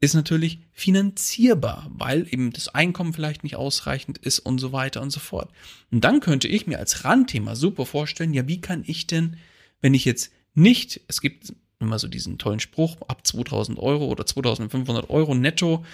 ist 0.00 0.14
natürlich 0.14 0.60
finanzierbar, 0.72 1.90
weil 1.92 2.26
eben 2.30 2.52
das 2.52 2.68
Einkommen 2.68 3.12
vielleicht 3.12 3.44
nicht 3.44 3.56
ausreichend 3.56 4.16
ist 4.16 4.38
und 4.38 4.58
so 4.58 4.72
weiter 4.72 5.02
und 5.02 5.10
so 5.10 5.20
fort. 5.20 5.50
Und 5.90 6.04
dann 6.04 6.20
könnte 6.20 6.48
ich 6.48 6.66
mir 6.66 6.78
als 6.78 7.04
Randthema 7.04 7.54
super 7.54 7.84
vorstellen, 7.84 8.32
ja, 8.32 8.48
wie 8.48 8.62
kann 8.62 8.82
ich 8.86 9.06
denn, 9.06 9.36
wenn 9.82 9.92
ich 9.92 10.06
jetzt 10.06 10.32
nicht, 10.54 11.02
es 11.06 11.20
gibt 11.20 11.52
immer 11.80 11.98
so 11.98 12.08
diesen 12.08 12.38
tollen 12.38 12.60
Spruch, 12.60 12.96
ab 13.08 13.26
2000 13.26 13.78
Euro 13.78 14.06
oder 14.06 14.24
2500 14.24 15.10
Euro 15.10 15.34
netto 15.34 15.84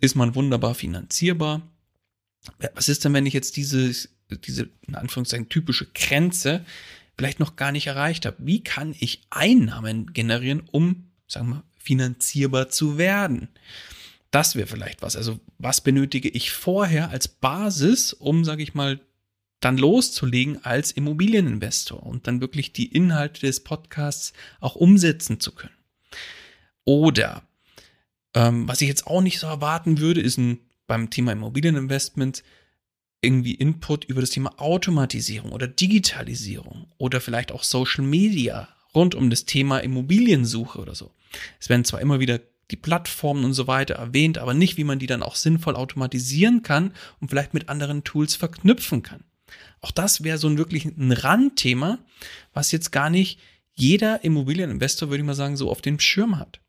ist 0.00 0.16
man 0.16 0.34
wunderbar 0.34 0.74
finanzierbar 0.74 1.62
was 2.74 2.88
ist 2.88 3.04
denn, 3.04 3.14
wenn 3.14 3.26
ich 3.26 3.34
jetzt 3.34 3.56
diese, 3.56 3.92
diese, 4.30 4.68
in 4.86 4.94
Anführungszeichen, 4.94 5.48
typische 5.48 5.86
Grenze 5.94 6.64
vielleicht 7.16 7.40
noch 7.40 7.56
gar 7.56 7.72
nicht 7.72 7.86
erreicht 7.86 8.26
habe? 8.26 8.36
Wie 8.40 8.62
kann 8.62 8.94
ich 8.98 9.22
Einnahmen 9.30 10.12
generieren, 10.12 10.62
um, 10.70 11.10
sagen 11.26 11.50
wir, 11.50 11.64
finanzierbar 11.78 12.68
zu 12.68 12.98
werden? 12.98 13.48
Das 14.30 14.56
wäre 14.56 14.66
vielleicht 14.66 15.02
was. 15.02 15.16
Also, 15.16 15.40
was 15.58 15.82
benötige 15.82 16.28
ich 16.28 16.52
vorher 16.52 17.10
als 17.10 17.28
Basis, 17.28 18.12
um, 18.12 18.44
sage 18.44 18.62
ich 18.62 18.74
mal, 18.74 19.00
dann 19.60 19.78
loszulegen 19.78 20.64
als 20.64 20.90
Immobilieninvestor 20.90 22.02
und 22.02 22.26
dann 22.26 22.40
wirklich 22.40 22.72
die 22.72 22.86
Inhalte 22.86 23.42
des 23.42 23.62
Podcasts 23.62 24.32
auch 24.60 24.74
umsetzen 24.74 25.38
zu 25.38 25.52
können? 25.52 25.74
Oder 26.84 27.42
ähm, 28.34 28.66
was 28.66 28.80
ich 28.80 28.88
jetzt 28.88 29.06
auch 29.06 29.20
nicht 29.20 29.38
so 29.38 29.46
erwarten 29.46 29.98
würde, 29.98 30.20
ist 30.20 30.38
ein 30.38 30.58
beim 30.86 31.10
Thema 31.10 31.32
Immobilieninvestment 31.32 32.42
irgendwie 33.22 33.54
Input 33.54 34.04
über 34.04 34.20
das 34.20 34.30
Thema 34.30 34.60
Automatisierung 34.60 35.52
oder 35.52 35.68
Digitalisierung 35.68 36.88
oder 36.98 37.20
vielleicht 37.20 37.52
auch 37.52 37.62
Social 37.62 38.04
Media 38.04 38.68
rund 38.94 39.14
um 39.14 39.30
das 39.30 39.44
Thema 39.44 39.78
Immobiliensuche 39.78 40.78
oder 40.78 40.94
so. 40.94 41.12
Es 41.58 41.68
werden 41.68 41.84
zwar 41.84 42.00
immer 42.00 42.20
wieder 42.20 42.40
die 42.70 42.76
Plattformen 42.76 43.44
und 43.44 43.54
so 43.54 43.66
weiter 43.66 43.94
erwähnt, 43.94 44.38
aber 44.38 44.54
nicht, 44.54 44.76
wie 44.76 44.84
man 44.84 44.98
die 44.98 45.06
dann 45.06 45.22
auch 45.22 45.36
sinnvoll 45.36 45.76
automatisieren 45.76 46.62
kann 46.62 46.92
und 47.20 47.28
vielleicht 47.28 47.54
mit 47.54 47.68
anderen 47.68 48.04
Tools 48.04 48.34
verknüpfen 48.34 49.02
kann. 49.02 49.24
Auch 49.80 49.90
das 49.90 50.24
wäre 50.24 50.38
so 50.38 50.48
ein 50.48 50.58
wirklich 50.58 50.84
ein 50.84 51.12
Randthema, 51.12 51.98
was 52.52 52.72
jetzt 52.72 52.90
gar 52.90 53.10
nicht 53.10 53.38
jeder 53.74 54.24
Immobilieninvestor, 54.24 55.08
würde 55.08 55.22
ich 55.22 55.26
mal 55.26 55.34
sagen, 55.34 55.56
so 55.56 55.70
auf 55.70 55.82
dem 55.82 55.98
Schirm 55.98 56.38
hat. 56.38 56.60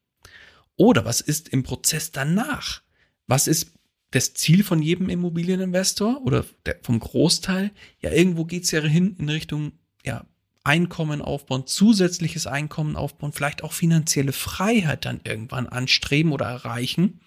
Oder 0.76 1.06
was 1.06 1.22
ist 1.22 1.50
im 1.50 1.64
Prozess 1.64 2.12
danach? 2.12 2.82
Was 3.28 3.48
ist 3.48 3.72
das 4.13 4.36
Ziel 4.36 4.63
von 4.63 4.82
jedem 4.82 5.10
Immobilieninvestor 5.10 6.22
oder 6.24 6.46
der, 6.67 6.77
vom 6.84 7.00
Großteil, 7.00 7.72
ja, 8.00 8.12
irgendwo 8.12 8.46
geht's 8.46 8.70
ja 8.70 8.79
hin 8.82 9.15
in 9.17 9.27
Richtung 9.27 9.72
ja, 10.05 10.27
Einkommen 10.63 11.22
aufbauen, 11.22 11.65
zusätzliches 11.65 12.46
Einkommen 12.46 12.96
aufbauen, 12.96 13.34
vielleicht 13.34 13.63
auch 13.63 13.74
finanzielle 13.74 14.32
Freiheit 14.32 15.05
dann 15.05 15.20
irgendwann 15.24 15.67
anstreben 15.67 16.32
oder 16.32 16.46
erreichen. 16.46 17.22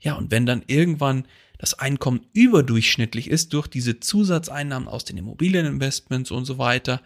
Ja, 0.00 0.14
und 0.14 0.32
wenn 0.32 0.46
dann 0.46 0.64
irgendwann 0.66 1.26
das 1.58 1.74
Einkommen 1.74 2.26
überdurchschnittlich 2.32 3.30
ist 3.30 3.52
durch 3.52 3.68
diese 3.68 4.00
Zusatzeinnahmen 4.00 4.88
aus 4.88 5.04
den 5.04 5.16
Immobilieninvestments 5.18 6.32
und 6.32 6.44
so 6.44 6.58
weiter, 6.58 7.00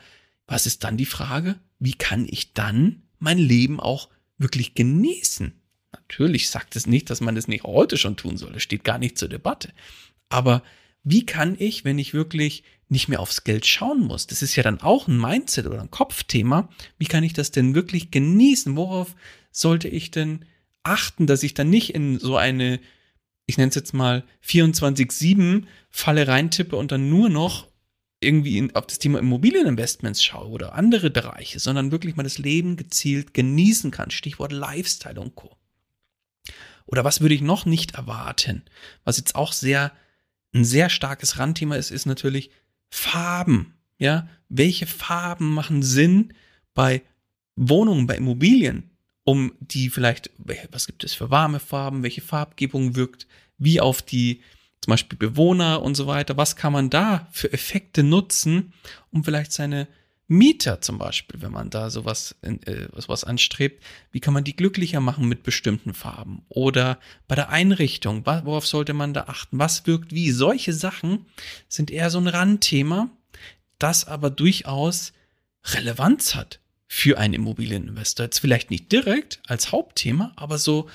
was 0.46 0.64
ist 0.64 0.82
dann 0.82 0.96
die 0.96 1.06
Frage? 1.06 1.56
Wie 1.78 1.92
kann 1.92 2.26
ich 2.26 2.54
dann 2.54 3.02
mein 3.18 3.38
Leben 3.38 3.80
auch 3.80 4.08
wirklich 4.38 4.74
genießen? 4.74 5.60
Natürlich 5.92 6.50
sagt 6.50 6.76
es 6.76 6.87
nicht, 6.87 7.11
dass 7.11 7.20
man 7.20 7.35
das 7.35 7.49
nicht 7.49 7.64
heute 7.64 7.97
schon 7.97 8.16
tun 8.16 8.37
soll. 8.37 8.52
Das 8.52 8.62
steht 8.62 8.85
gar 8.85 8.99
nicht 8.99 9.18
zur 9.18 9.28
Debatte. 9.28 9.73
Aber 10.28 10.62
wie 11.02 11.26
kann 11.26 11.56
ich, 11.59 11.85
wenn 11.85 11.99
ich 11.99 12.14
wirklich 12.14 12.62
nicht 12.88 13.09
mehr 13.09 13.20
aufs 13.20 13.44
Geld 13.44 13.66
schauen 13.66 14.00
muss, 14.00 14.26
das 14.26 14.42
ist 14.42 14.56
ja 14.56 14.62
dann 14.62 14.80
auch 14.80 15.09
ein 15.09 15.18
Mindset 15.18 15.66
oder 15.66 15.80
ein 15.80 15.90
Kopfthema, 15.90 16.68
wie 16.99 17.06
kann 17.06 17.25
ich 17.25 17.32
das 17.32 17.50
denn 17.50 17.75
wirklich 17.75 18.11
genießen? 18.11 18.76
Worauf 18.76 19.14
sollte 19.50 19.88
ich 19.88 20.11
denn 20.11 20.44
achten, 20.82 21.26
dass 21.26 21.42
ich 21.42 21.54
dann 21.54 21.70
nicht 21.70 21.94
in 21.94 22.18
so 22.18 22.37
eine, 22.37 22.80
ich 23.47 23.59
nenne 23.59 23.68
es 23.68 23.75
jetzt 23.75 23.94
mal 23.94 24.25
24-7 24.44 25.64
Falle 25.88 26.28
reintippe 26.28 26.76
und 26.76 26.92
dann 26.92 27.09
nur 27.09 27.28
noch 27.28 27.68
irgendwie 28.20 28.59
in, 28.59 28.75
auf 28.76 28.87
das 28.87 28.99
Thema 28.99 29.18
Immobilieninvestments 29.18 30.23
schaue 30.23 30.50
oder 30.50 30.75
andere 30.75 31.11
Bereiche, 31.11 31.59
sondern 31.59 31.90
wirklich 31.90 32.16
mal 32.16 32.23
das 32.23 32.38
Leben 32.38 32.76
gezielt 32.76 33.35
genießen 33.35 33.90
kann. 33.90 34.11
Stichwort 34.11 34.52
Lifestyle 34.52 35.20
und 35.20 35.35
Co. 35.35 35.56
Oder 36.90 37.04
was 37.04 37.20
würde 37.20 37.35
ich 37.35 37.40
noch 37.40 37.66
nicht 37.66 37.94
erwarten? 37.94 38.62
Was 39.04 39.16
jetzt 39.16 39.35
auch 39.35 39.52
sehr, 39.52 39.92
ein 40.52 40.64
sehr 40.64 40.90
starkes 40.90 41.38
Randthema 41.38 41.76
ist, 41.76 41.90
ist 41.90 42.06
natürlich 42.06 42.50
Farben. 42.90 43.75
Ja, 43.99 44.28
welche 44.49 44.87
Farben 44.87 45.52
machen 45.52 45.82
Sinn 45.82 46.32
bei 46.75 47.02
Wohnungen, 47.54 48.06
bei 48.06 48.16
Immobilien, 48.16 48.90
um 49.25 49.52
die 49.61 49.90
vielleicht, 49.90 50.30
was 50.70 50.87
gibt 50.87 51.04
es 51.04 51.14
für 51.14 51.30
warme 51.30 51.61
Farben, 51.61 52.02
welche 52.02 52.23
Farbgebung 52.23 52.97
wirkt, 52.97 53.26
wie 53.59 53.80
auf 53.80 54.02
die 54.02 54.40
zum 54.80 54.92
Beispiel 54.92 55.18
Bewohner 55.18 55.82
und 55.82 55.94
so 55.94 56.06
weiter, 56.06 56.38
was 56.38 56.56
kann 56.56 56.73
man 56.73 56.88
da 56.88 57.28
für 57.30 57.52
Effekte 57.52 58.02
nutzen, 58.02 58.73
um 59.11 59.23
vielleicht 59.23 59.52
seine 59.52 59.87
Mieter 60.32 60.80
zum 60.80 60.96
Beispiel, 60.96 61.42
wenn 61.42 61.50
man 61.50 61.70
da 61.70 61.90
sowas, 61.90 62.37
äh, 62.42 62.87
sowas 62.96 63.25
anstrebt, 63.25 63.82
wie 64.12 64.20
kann 64.20 64.32
man 64.32 64.44
die 64.44 64.54
glücklicher 64.54 65.00
machen 65.00 65.28
mit 65.28 65.42
bestimmten 65.42 65.92
Farben? 65.92 66.44
Oder 66.49 67.00
bei 67.26 67.34
der 67.34 67.49
Einrichtung, 67.49 68.25
worauf 68.25 68.64
sollte 68.64 68.92
man 68.92 69.12
da 69.12 69.25
achten? 69.25 69.58
Was 69.58 69.88
wirkt 69.88 70.14
wie? 70.14 70.30
Solche 70.30 70.72
Sachen 70.72 71.26
sind 71.68 71.90
eher 71.90 72.10
so 72.10 72.18
ein 72.18 72.28
Randthema, 72.28 73.10
das 73.80 74.04
aber 74.04 74.30
durchaus 74.30 75.12
Relevanz 75.64 76.37
hat 76.37 76.60
für 76.87 77.18
einen 77.18 77.34
Immobilieninvestor. 77.34 78.26
Jetzt 78.26 78.38
vielleicht 78.38 78.70
nicht 78.70 78.92
direkt 78.92 79.40
als 79.49 79.72
Hauptthema, 79.72 80.32
aber 80.37 80.58
so, 80.58 80.88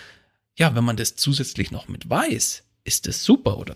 ja, 0.57 0.75
wenn 0.75 0.85
man 0.85 0.95
das 0.95 1.17
zusätzlich 1.17 1.71
noch 1.71 1.89
mit 1.89 2.09
weiß, 2.09 2.63
ist 2.85 3.05
das 3.05 3.25
super, 3.25 3.57
oder? 3.57 3.75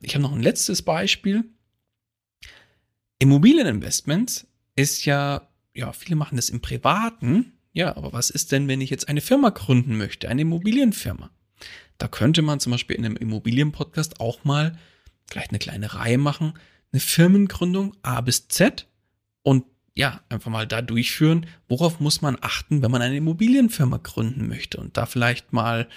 Ich 0.00 0.14
habe 0.14 0.22
noch 0.22 0.32
ein 0.32 0.42
letztes 0.42 0.82
Beispiel. 0.82 1.42
Immobilieninvestments 3.18 4.46
ist 4.76 5.04
ja, 5.04 5.48
ja, 5.74 5.92
viele 5.92 6.16
machen 6.16 6.36
das 6.36 6.50
im 6.50 6.60
Privaten. 6.60 7.52
Ja, 7.72 7.96
aber 7.96 8.12
was 8.12 8.30
ist 8.30 8.52
denn, 8.52 8.68
wenn 8.68 8.80
ich 8.80 8.90
jetzt 8.90 9.08
eine 9.08 9.20
Firma 9.20 9.50
gründen 9.50 9.96
möchte, 9.96 10.28
eine 10.28 10.42
Immobilienfirma? 10.42 11.30
Da 11.98 12.08
könnte 12.08 12.42
man 12.42 12.60
zum 12.60 12.72
Beispiel 12.72 12.96
in 12.96 13.04
einem 13.04 13.16
Immobilienpodcast 13.16 14.20
auch 14.20 14.44
mal 14.44 14.76
vielleicht 15.30 15.50
eine 15.50 15.58
kleine 15.58 15.94
Reihe 15.94 16.18
machen, 16.18 16.54
eine 16.92 17.00
Firmengründung 17.00 17.94
A 18.02 18.20
bis 18.20 18.48
Z 18.48 18.86
und 19.42 19.64
ja, 19.94 20.20
einfach 20.28 20.50
mal 20.50 20.66
da 20.66 20.82
durchführen, 20.82 21.46
worauf 21.68 22.00
muss 22.00 22.22
man 22.22 22.38
achten, 22.40 22.82
wenn 22.82 22.90
man 22.90 23.02
eine 23.02 23.16
Immobilienfirma 23.16 23.98
gründen 23.98 24.48
möchte 24.48 24.78
und 24.78 24.96
da 24.96 25.06
vielleicht 25.06 25.52
mal 25.52 25.88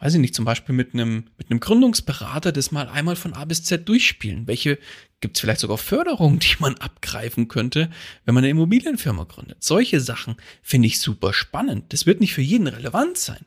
weiß 0.00 0.14
ich 0.14 0.20
nicht, 0.20 0.34
zum 0.34 0.44
Beispiel 0.44 0.74
mit 0.74 0.94
einem, 0.94 1.24
mit 1.36 1.50
einem 1.50 1.60
Gründungsberater 1.60 2.52
das 2.52 2.72
mal 2.72 2.88
einmal 2.88 3.16
von 3.16 3.34
A 3.34 3.44
bis 3.44 3.62
Z 3.62 3.88
durchspielen. 3.88 4.46
Welche 4.46 4.78
gibt 5.20 5.36
es 5.36 5.40
vielleicht 5.40 5.60
sogar 5.60 5.78
Förderungen, 5.78 6.38
die 6.38 6.56
man 6.58 6.76
abgreifen 6.76 7.48
könnte, 7.48 7.90
wenn 8.24 8.34
man 8.34 8.42
eine 8.42 8.50
Immobilienfirma 8.50 9.24
gründet? 9.24 9.62
Solche 9.62 10.00
Sachen 10.00 10.36
finde 10.62 10.88
ich 10.88 10.98
super 10.98 11.32
spannend. 11.32 11.92
Das 11.92 12.06
wird 12.06 12.20
nicht 12.20 12.34
für 12.34 12.42
jeden 12.42 12.66
relevant 12.66 13.18
sein. 13.18 13.44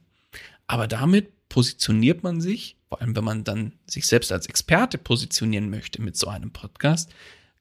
Aber 0.67 0.87
damit 0.87 1.49
positioniert 1.49 2.23
man 2.23 2.39
sich, 2.39 2.77
vor 2.87 3.01
allem 3.01 3.15
wenn 3.15 3.23
man 3.23 3.43
dann 3.43 3.73
sich 3.87 4.05
selbst 4.05 4.31
als 4.31 4.47
Experte 4.47 4.97
positionieren 4.97 5.69
möchte 5.69 6.01
mit 6.01 6.15
so 6.15 6.27
einem 6.27 6.51
Podcast, 6.51 7.11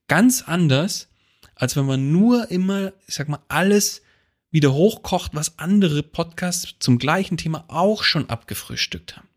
ganz 0.07 0.43
anders, 0.43 1.09
als 1.55 1.77
wenn 1.77 1.87
man 1.87 2.13
nur 2.13 2.51
immer, 2.51 2.93
ich 3.07 3.15
sag 3.15 3.29
mal, 3.29 3.43
alles 3.49 4.03
wieder 4.53 4.73
hochkocht, 4.73 5.35
was 5.35 5.59
andere 5.59 6.03
Podcasts 6.05 6.77
zum 6.79 6.99
gleichen 6.99 7.37
Thema 7.37 7.65
auch 7.69 8.05
schon 8.05 8.31
abgefrühstückt 8.31 9.17
haben. 9.17 9.29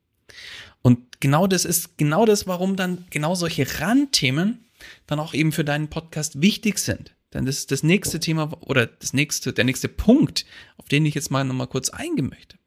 Und 0.81 1.19
genau 1.19 1.47
das 1.47 1.65
ist 1.65 1.97
genau 1.97 2.25
das, 2.27 2.45
warum 2.45 2.75
dann 2.75 3.05
genau 3.09 3.33
solche 3.33 3.79
Randthemen 3.79 4.65
dann 5.07 5.19
auch 5.19 5.33
eben 5.33 5.51
für 5.51 5.63
deinen 5.63 5.89
Podcast 5.89 6.41
wichtig 6.41 6.77
sind. 6.77 7.15
Denn 7.33 7.45
das 7.45 7.57
ist 7.57 7.71
das 7.71 7.81
nächste 7.81 8.19
Thema 8.19 8.55
oder 8.61 8.85
das 8.85 9.13
nächste, 9.13 9.51
der 9.51 9.65
nächste 9.65 9.89
Punkt, 9.89 10.45
auf 10.77 10.87
den 10.87 11.05
ich 11.05 11.15
jetzt 11.15 11.31
mal 11.31 11.43
nochmal 11.43 11.67
kurz 11.67 11.89
eingehen 11.89 12.29
möchte. 12.29 12.57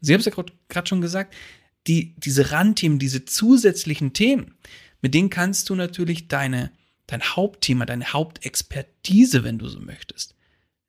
Sie 0.00 0.12
haben 0.12 0.20
es 0.20 0.26
ja 0.26 0.32
gerade 0.68 0.86
schon 0.86 1.00
gesagt, 1.00 1.34
die, 1.86 2.14
diese 2.18 2.52
Randthemen, 2.52 2.98
diese 2.98 3.24
zusätzlichen 3.24 4.12
Themen, 4.12 4.54
mit 5.00 5.14
denen 5.14 5.30
kannst 5.30 5.70
du 5.70 5.74
natürlich 5.74 6.28
deine, 6.28 6.70
dein 7.06 7.22
Hauptthema, 7.22 7.86
deine 7.86 8.12
Hauptexpertise, 8.12 9.44
wenn 9.44 9.58
du 9.58 9.68
so 9.68 9.80
möchtest, 9.80 10.34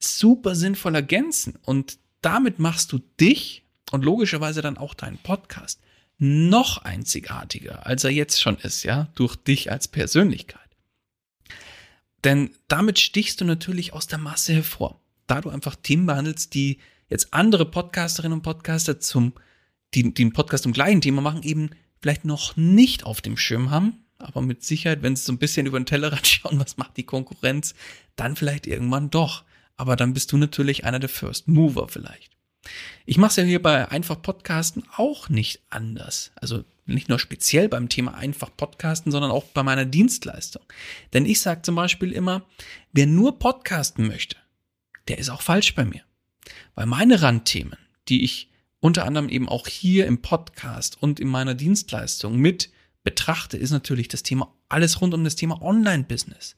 super 0.03 0.55
sinnvoll 0.55 0.95
ergänzen. 0.95 1.57
Und 1.63 1.97
damit 2.21 2.59
machst 2.59 2.91
du 2.91 2.99
dich 3.19 3.63
und 3.91 4.03
logischerweise 4.03 4.61
dann 4.61 4.77
auch 4.77 4.93
deinen 4.93 5.17
Podcast 5.17 5.79
noch 6.17 6.77
einzigartiger, 6.79 7.85
als 7.85 8.03
er 8.03 8.11
jetzt 8.11 8.41
schon 8.41 8.57
ist, 8.57 8.83
ja, 8.83 9.09
durch 9.15 9.35
dich 9.35 9.71
als 9.71 9.87
Persönlichkeit. 9.87 10.61
Denn 12.23 12.51
damit 12.67 12.99
stichst 12.99 13.41
du 13.41 13.45
natürlich 13.45 13.93
aus 13.93 14.07
der 14.07 14.19
Masse 14.19 14.53
hervor, 14.53 15.01
da 15.27 15.41
du 15.41 15.49
einfach 15.49 15.75
Themen 15.75 16.05
behandelst, 16.05 16.53
die 16.53 16.79
jetzt 17.09 17.33
andere 17.33 17.65
Podcasterinnen 17.65 18.37
und 18.37 18.43
Podcaster 18.43 18.99
zum, 18.99 19.33
die, 19.93 20.13
die 20.13 20.23
einen 20.23 20.33
Podcast 20.33 20.63
zum 20.63 20.73
gleichen 20.73 21.01
Thema 21.01 21.21
machen, 21.21 21.43
eben 21.43 21.71
vielleicht 22.01 22.25
noch 22.25 22.55
nicht 22.55 23.05
auf 23.05 23.21
dem 23.21 23.37
Schirm 23.37 23.71
haben, 23.71 24.03
aber 24.17 24.41
mit 24.41 24.63
Sicherheit, 24.63 25.01
wenn 25.01 25.15
sie 25.15 25.23
so 25.23 25.33
ein 25.33 25.37
bisschen 25.37 25.65
über 25.65 25.79
den 25.79 25.85
Tellerrand 25.85 26.27
schauen, 26.27 26.59
was 26.59 26.77
macht 26.77 26.97
die 26.97 27.03
Konkurrenz, 27.03 27.75
dann 28.15 28.35
vielleicht 28.35 28.67
irgendwann 28.67 29.09
doch. 29.09 29.43
Aber 29.77 29.95
dann 29.95 30.13
bist 30.13 30.31
du 30.31 30.37
natürlich 30.37 30.85
einer 30.85 30.99
der 30.99 31.09
First 31.09 31.47
Mover 31.47 31.87
vielleicht. 31.87 32.31
Ich 33.05 33.17
mache 33.17 33.31
es 33.31 33.35
ja 33.35 33.43
hier 33.43 33.61
bei 33.61 33.89
Einfach 33.89 34.21
Podcasten 34.21 34.83
auch 34.95 35.29
nicht 35.29 35.61
anders. 35.69 36.31
Also 36.35 36.63
nicht 36.85 37.09
nur 37.09 37.19
speziell 37.19 37.69
beim 37.69 37.89
Thema 37.89 38.13
Einfach 38.13 38.49
Podcasten, 38.55 39.11
sondern 39.11 39.31
auch 39.31 39.45
bei 39.45 39.63
meiner 39.63 39.85
Dienstleistung. 39.85 40.63
Denn 41.13 41.25
ich 41.25 41.41
sage 41.41 41.61
zum 41.61 41.75
Beispiel 41.75 42.11
immer, 42.11 42.45
wer 42.91 43.07
nur 43.07 43.39
podcasten 43.39 44.07
möchte, 44.07 44.37
der 45.07 45.17
ist 45.17 45.29
auch 45.29 45.41
falsch 45.41 45.75
bei 45.75 45.85
mir. 45.85 46.01
Weil 46.75 46.85
meine 46.85 47.21
Randthemen, 47.21 47.77
die 48.09 48.23
ich 48.23 48.49
unter 48.79 49.05
anderem 49.05 49.29
eben 49.29 49.47
auch 49.47 49.67
hier 49.67 50.07
im 50.07 50.21
Podcast 50.21 51.01
und 51.01 51.19
in 51.19 51.29
meiner 51.29 51.55
Dienstleistung 51.55 52.37
mit 52.37 52.69
betrachte, 53.03 53.57
ist 53.57 53.71
natürlich 53.71 54.07
das 54.09 54.23
Thema, 54.23 54.53
alles 54.67 55.01
rund 55.01 55.13
um 55.13 55.23
das 55.23 55.35
Thema 55.35 55.61
Online-Business. 55.61 56.55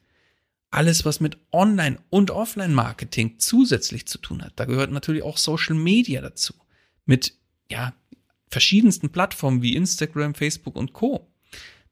Alles, 0.71 1.05
was 1.05 1.19
mit 1.19 1.37
Online- 1.51 1.99
und 2.09 2.31
Offline-Marketing 2.31 3.39
zusätzlich 3.39 4.07
zu 4.07 4.17
tun 4.17 4.43
hat. 4.43 4.53
Da 4.57 4.65
gehört 4.65 4.91
natürlich 4.91 5.23
auch 5.23 5.37
Social 5.37 5.75
Media 5.75 6.21
dazu. 6.21 6.53
Mit, 7.05 7.33
ja, 7.69 7.93
verschiedensten 8.49 9.09
Plattformen 9.09 9.61
wie 9.61 9.75
Instagram, 9.75 10.35
Facebook 10.35 10.75
und 10.75 10.93
Co. 10.93 11.31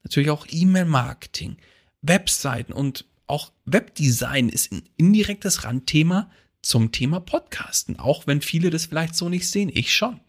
Natürlich 0.02 0.30
auch 0.30 0.46
E-Mail-Marketing, 0.50 1.56
Webseiten 2.02 2.72
und 2.72 3.06
auch 3.26 3.52
Webdesign 3.64 4.50
ist 4.50 4.72
ein 4.72 4.82
indirektes 4.96 5.64
Randthema 5.64 6.30
zum 6.60 6.92
Thema 6.92 7.20
Podcasten, 7.20 7.98
auch 7.98 8.26
wenn 8.26 8.42
viele 8.42 8.70
das 8.70 8.86
vielleicht 8.86 9.14
so 9.14 9.28
nicht 9.28 9.48
sehen. 9.48 9.70
Ich 9.72 9.94
schon. 9.94 10.20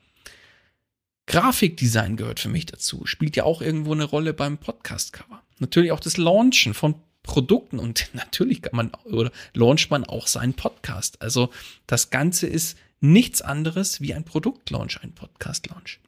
Grafikdesign 1.27 2.17
gehört 2.17 2.39
für 2.39 2.49
mich 2.49 2.65
dazu, 2.67 3.05
spielt 3.05 3.35
ja 3.35 3.43
auch 3.43 3.61
irgendwo 3.61 3.93
eine 3.93 4.03
Rolle 4.03 4.33
beim 4.33 4.57
Podcast-Cover. 4.57 5.41
Natürlich 5.59 5.91
auch 5.91 5.99
das 5.99 6.17
Launchen 6.17 6.73
von 6.73 6.95
Produkten 7.25 7.79
und 7.79 8.09
natürlich 8.13 8.61
kann 8.61 8.75
man 8.75 8.91
oder 9.05 9.31
launcht 9.53 9.91
man 9.91 10.05
auch 10.05 10.27
seinen 10.27 10.53
Podcast. 10.53 11.21
Also 11.21 11.49
das 11.87 12.09
Ganze 12.09 12.47
ist 12.47 12.77
nichts 13.01 13.41
anderes 13.41 13.99
wie 14.01 14.13
ein 14.13 14.23
Produktlaunch, 14.23 15.01
ein 15.01 15.13
Podcast-Launch. 15.13 15.99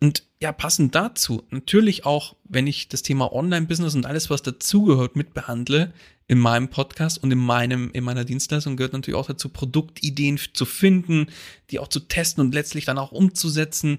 Und 0.00 0.24
ja, 0.40 0.50
passend 0.50 0.94
dazu, 0.96 1.44
natürlich 1.50 2.04
auch, 2.04 2.34
wenn 2.44 2.66
ich 2.66 2.88
das 2.88 3.02
Thema 3.02 3.32
Online-Business 3.32 3.94
und 3.94 4.04
alles, 4.04 4.30
was 4.30 4.42
dazugehört, 4.42 5.14
mit 5.14 5.32
behandle 5.32 5.92
in 6.26 6.38
meinem 6.38 6.68
Podcast 6.68 7.22
und 7.22 7.30
in 7.30 7.38
meinem, 7.38 7.90
in 7.92 8.02
meiner 8.02 8.24
Dienstleistung 8.24 8.76
gehört 8.76 8.94
natürlich 8.94 9.18
auch 9.18 9.26
dazu, 9.26 9.48
Produktideen 9.48 10.40
zu 10.54 10.64
finden, 10.64 11.26
die 11.70 11.78
auch 11.78 11.88
zu 11.88 12.00
testen 12.00 12.44
und 12.44 12.52
letztlich 12.52 12.84
dann 12.84 12.98
auch 12.98 13.12
umzusetzen. 13.12 13.98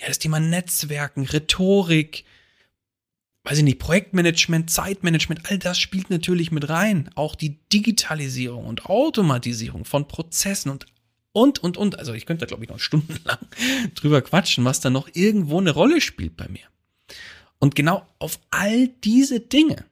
Ja, 0.00 0.08
das 0.08 0.18
Thema 0.18 0.40
Netzwerken, 0.40 1.26
Rhetorik, 1.26 2.24
weiß 3.44 3.58
ich 3.58 3.64
nicht, 3.64 3.78
Projektmanagement, 3.78 4.70
Zeitmanagement, 4.70 5.50
all 5.50 5.58
das 5.58 5.78
spielt 5.78 6.10
natürlich 6.10 6.52
mit 6.52 6.68
rein. 6.68 7.10
Auch 7.14 7.34
die 7.34 7.58
Digitalisierung 7.72 8.66
und 8.66 8.86
Automatisierung 8.86 9.84
von 9.84 10.06
Prozessen 10.08 10.70
und 10.70 10.86
und, 11.32 11.60
und, 11.60 11.78
und. 11.78 11.98
Also 11.98 12.12
ich 12.12 12.26
könnte 12.26 12.40
da, 12.40 12.46
glaube 12.46 12.64
ich, 12.64 12.70
noch 12.70 12.78
stundenlang 12.78 13.38
drüber 13.94 14.20
quatschen, 14.20 14.64
was 14.64 14.80
da 14.80 14.90
noch 14.90 15.08
irgendwo 15.14 15.58
eine 15.58 15.70
Rolle 15.70 16.00
spielt 16.00 16.36
bei 16.36 16.46
mir. 16.48 16.66
Und 17.58 17.74
genau 17.74 18.06
auf 18.18 18.38
all 18.50 18.88
diese 18.88 19.40
Dinge 19.40 19.84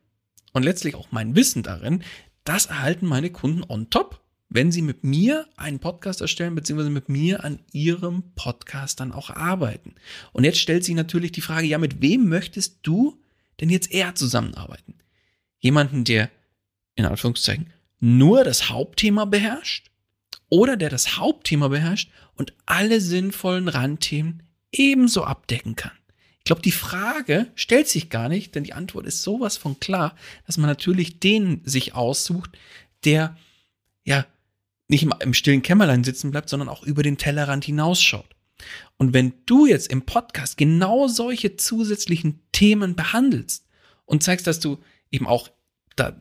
und 0.52 0.64
letztlich 0.64 0.94
auch 0.94 1.08
mein 1.12 1.36
Wissen 1.36 1.62
darin, 1.62 2.02
das 2.44 2.66
erhalten 2.66 3.06
meine 3.06 3.30
Kunden 3.30 3.62
on 3.68 3.90
top, 3.90 4.20
wenn 4.48 4.72
sie 4.72 4.82
mit 4.82 5.04
mir 5.04 5.46
einen 5.56 5.78
Podcast 5.78 6.20
erstellen, 6.20 6.56
beziehungsweise 6.56 6.90
mit 6.90 7.08
mir 7.08 7.44
an 7.44 7.60
ihrem 7.72 8.24
Podcast 8.34 8.98
dann 8.98 9.12
auch 9.12 9.30
arbeiten. 9.30 9.94
Und 10.32 10.44
jetzt 10.44 10.58
stellt 10.58 10.84
sich 10.84 10.96
natürlich 10.96 11.32
die 11.32 11.40
Frage, 11.40 11.68
ja, 11.68 11.78
mit 11.78 12.02
wem 12.02 12.28
möchtest 12.28 12.80
du 12.82 13.20
denn 13.60 13.70
jetzt 13.70 13.92
eher 13.92 14.14
zusammenarbeiten? 14.14 14.94
Jemanden, 15.58 16.04
der 16.04 16.30
in 16.94 17.04
Anführungszeichen 17.04 17.72
nur 17.98 18.44
das 18.44 18.70
Hauptthema 18.70 19.24
beherrscht? 19.26 19.90
oder 20.50 20.76
der 20.76 20.90
das 20.90 21.16
Hauptthema 21.16 21.68
beherrscht 21.68 22.10
und 22.34 22.52
alle 22.66 23.00
sinnvollen 23.00 23.68
Randthemen 23.68 24.42
ebenso 24.72 25.24
abdecken 25.24 25.76
kann. 25.76 25.92
Ich 26.38 26.44
glaube, 26.44 26.62
die 26.62 26.72
Frage 26.72 27.46
stellt 27.54 27.88
sich 27.88 28.10
gar 28.10 28.28
nicht, 28.28 28.54
denn 28.54 28.64
die 28.64 28.72
Antwort 28.72 29.06
ist 29.06 29.22
sowas 29.22 29.56
von 29.56 29.78
klar, 29.78 30.16
dass 30.46 30.58
man 30.58 30.68
natürlich 30.68 31.20
den 31.20 31.62
sich 31.64 31.94
aussucht, 31.94 32.50
der 33.04 33.36
ja 34.04 34.26
nicht 34.88 35.06
im, 35.20 35.34
stillen 35.34 35.62
Kämmerlein 35.62 36.02
sitzen 36.02 36.32
bleibt, 36.32 36.48
sondern 36.48 36.68
auch 36.68 36.82
über 36.82 37.02
den 37.02 37.18
Tellerrand 37.18 37.64
hinausschaut. 37.64 38.26
Und 38.96 39.14
wenn 39.14 39.32
du 39.46 39.66
jetzt 39.66 39.90
im 39.90 40.02
Podcast 40.02 40.56
genau 40.56 41.08
solche 41.08 41.56
zusätzlichen 41.56 42.40
Themen 42.52 42.94
behandelst 42.96 43.66
und 44.04 44.22
zeigst, 44.22 44.46
dass 44.46 44.60
du 44.60 44.78
eben 45.10 45.26
auch 45.26 45.48
da 45.96 46.18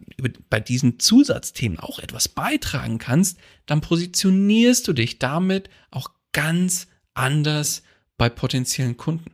bei 0.50 0.60
diesen 0.60 1.00
Zusatzthemen 1.00 1.80
auch 1.80 2.00
etwas 2.00 2.28
beitragen 2.28 2.98
kannst, 2.98 3.38
dann 3.66 3.82
positionierst 3.82 4.88
du 4.88 4.94
dich 4.94 5.20
damit 5.20 5.70
auch 5.92 6.12
ganz 6.34 6.88
anders 7.14 7.84
bei 8.18 8.30
potenziellen 8.30 8.98
Kunden. 8.98 9.32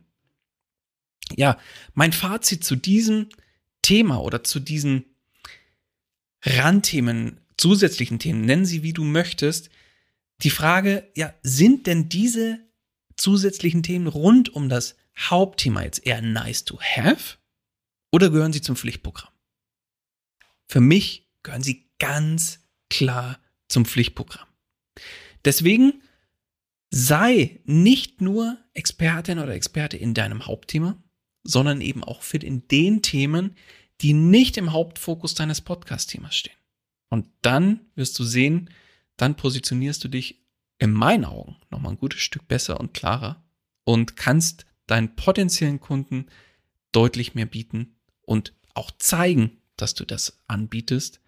Ja, 1.36 1.58
mein 1.94 2.12
Fazit 2.12 2.64
zu 2.64 2.76
diesem 2.76 3.28
Thema 3.82 4.22
oder 4.22 4.44
zu 4.44 4.60
diesen 4.60 5.04
Randthemen, 6.42 7.40
zusätzlichen 7.56 8.18
Themen, 8.18 8.42
nennen 8.42 8.66
sie 8.66 8.82
wie 8.82 8.92
du 8.92 9.04
möchtest, 9.04 9.70
die 10.42 10.50
Frage, 10.50 11.10
ja, 11.16 11.34
sind 11.42 11.86
denn 11.86 12.08
diese 12.08 12.60
zusätzlichen 13.16 13.82
Themen 13.82 14.06
rund 14.06 14.48
um 14.48 14.68
das 14.68 14.96
Hauptthema 15.18 15.82
jetzt 15.82 16.06
eher 16.06 16.22
nice 16.22 16.64
to 16.64 16.78
have 16.80 17.36
oder 18.12 18.30
gehören 18.30 18.52
sie 18.52 18.62
zum 18.62 18.76
Pflichtprogramm? 18.76 19.32
Für 20.68 20.80
mich 20.80 21.28
gehören 21.42 21.62
sie 21.62 21.86
ganz 21.98 22.60
klar 22.90 23.38
zum 23.68 23.84
Pflichtprogramm. 23.84 24.46
Deswegen 25.44 26.02
sei 26.90 27.60
nicht 27.64 28.20
nur 28.20 28.58
Expertin 28.74 29.38
oder 29.38 29.54
Experte 29.54 29.96
in 29.96 30.14
deinem 30.14 30.46
Hauptthema, 30.46 31.02
sondern 31.44 31.80
eben 31.80 32.02
auch 32.02 32.22
fit 32.22 32.44
in 32.44 32.66
den 32.68 33.02
Themen, 33.02 33.54
die 34.00 34.12
nicht 34.12 34.56
im 34.56 34.72
Hauptfokus 34.72 35.34
deines 35.34 35.60
Podcast-Themas 35.60 36.36
stehen. 36.36 36.56
Und 37.08 37.28
dann 37.42 37.80
wirst 37.94 38.18
du 38.18 38.24
sehen, 38.24 38.70
dann 39.16 39.36
positionierst 39.36 40.02
du 40.04 40.08
dich 40.08 40.45
in 40.78 40.92
meinen 40.92 41.24
Augen 41.24 41.56
nochmal 41.70 41.92
ein 41.92 41.98
gutes 41.98 42.20
Stück 42.20 42.46
besser 42.48 42.80
und 42.80 42.94
klarer 42.94 43.42
und 43.84 44.16
kannst 44.16 44.66
deinen 44.86 45.16
potenziellen 45.16 45.80
Kunden 45.80 46.26
deutlich 46.92 47.34
mehr 47.34 47.46
bieten 47.46 47.96
und 48.22 48.52
auch 48.74 48.90
zeigen, 48.90 49.62
dass 49.76 49.94
du 49.94 50.04
das 50.04 50.40
anbietest, 50.46 51.20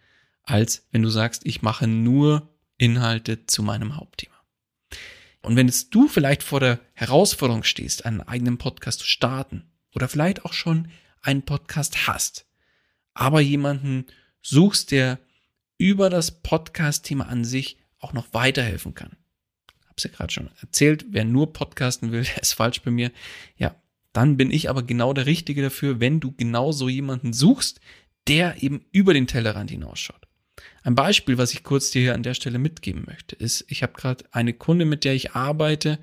als 0.42 0.86
wenn 0.90 1.02
du 1.02 1.08
sagst, 1.10 1.44
ich 1.44 1.62
mache 1.62 1.86
nur 1.86 2.48
Inhalte 2.78 3.46
zu 3.46 3.62
meinem 3.62 3.96
Hauptthema. 3.96 4.34
Und 5.42 5.56
wenn 5.56 5.66
jetzt 5.66 5.94
du 5.94 6.08
vielleicht 6.08 6.42
vor 6.42 6.60
der 6.60 6.80
Herausforderung 6.94 7.62
stehst, 7.62 8.04
einen 8.04 8.20
eigenen 8.20 8.58
Podcast 8.58 9.00
zu 9.00 9.06
starten 9.06 9.70
oder 9.94 10.08
vielleicht 10.08 10.44
auch 10.44 10.52
schon 10.52 10.88
einen 11.22 11.42
Podcast 11.42 12.06
hast, 12.06 12.46
aber 13.14 13.40
jemanden 13.40 14.06
suchst, 14.42 14.90
der 14.90 15.18
über 15.76 16.10
das 16.10 16.42
Podcast-Thema 16.42 17.28
an 17.28 17.44
sich 17.44 17.78
auch 17.98 18.12
noch 18.12 18.32
weiterhelfen 18.32 18.94
kann. 18.94 19.16
Hab's 19.98 20.04
ja 20.04 20.10
gerade 20.10 20.32
schon 20.32 20.50
erzählt, 20.60 21.06
wer 21.10 21.24
nur 21.24 21.52
podcasten 21.52 22.12
will, 22.12 22.22
der 22.34 22.42
ist 22.42 22.52
falsch 22.52 22.82
bei 22.82 22.92
mir. 22.92 23.10
Ja, 23.56 23.74
dann 24.12 24.36
bin 24.36 24.52
ich 24.52 24.70
aber 24.70 24.84
genau 24.84 25.12
der 25.12 25.26
Richtige 25.26 25.60
dafür, 25.60 25.98
wenn 25.98 26.20
du 26.20 26.32
genau 26.32 26.70
so 26.70 26.88
jemanden 26.88 27.32
suchst, 27.32 27.80
der 28.28 28.62
eben 28.62 28.84
über 28.92 29.12
den 29.12 29.26
Tellerrand 29.26 29.70
hinausschaut. 29.70 30.28
Ein 30.82 30.94
Beispiel, 30.94 31.36
was 31.36 31.52
ich 31.52 31.64
kurz 31.64 31.90
dir 31.90 32.02
hier 32.02 32.14
an 32.14 32.22
der 32.22 32.34
Stelle 32.34 32.58
mitgeben 32.58 33.04
möchte, 33.06 33.34
ist, 33.34 33.64
ich 33.68 33.82
habe 33.82 33.94
gerade 33.94 34.24
eine 34.30 34.52
Kunde, 34.52 34.84
mit 34.84 35.04
der 35.04 35.14
ich 35.14 35.32
arbeite, 35.32 35.98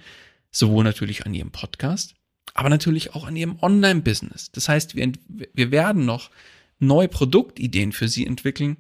sowohl 0.52 0.84
natürlich 0.84 1.26
an 1.26 1.34
ihrem 1.34 1.52
Podcast, 1.52 2.16
aber 2.54 2.70
natürlich 2.70 3.16
auch 3.16 3.26
an 3.26 3.36
ihrem 3.36 3.58
Online-Business. 3.62 4.52
Das 4.52 4.68
heißt, 4.68 4.96
wir, 4.96 5.12
wir 5.28 5.72
werden 5.72 6.06
noch 6.06 6.32
neue 6.80 7.08
Produktideen 7.08 7.94
für 7.94 8.10
sie 8.10 8.26
entwickeln, 8.26 8.78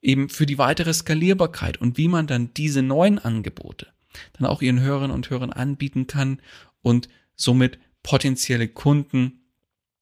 eben 0.00 0.28
für 0.28 0.46
die 0.46 0.58
weitere 0.58 0.92
Skalierbarkeit 0.92 1.78
und 1.78 1.98
wie 1.98 2.08
man 2.08 2.26
dann 2.26 2.52
diese 2.54 2.82
neuen 2.82 3.18
Angebote 3.18 3.93
dann 4.34 4.46
auch 4.46 4.62
ihren 4.62 4.80
Hörerinnen 4.80 5.14
und 5.14 5.30
Hörern 5.30 5.52
anbieten 5.52 6.06
kann 6.06 6.40
und 6.82 7.08
somit 7.34 7.78
potenzielle 8.02 8.68
Kunden 8.68 9.44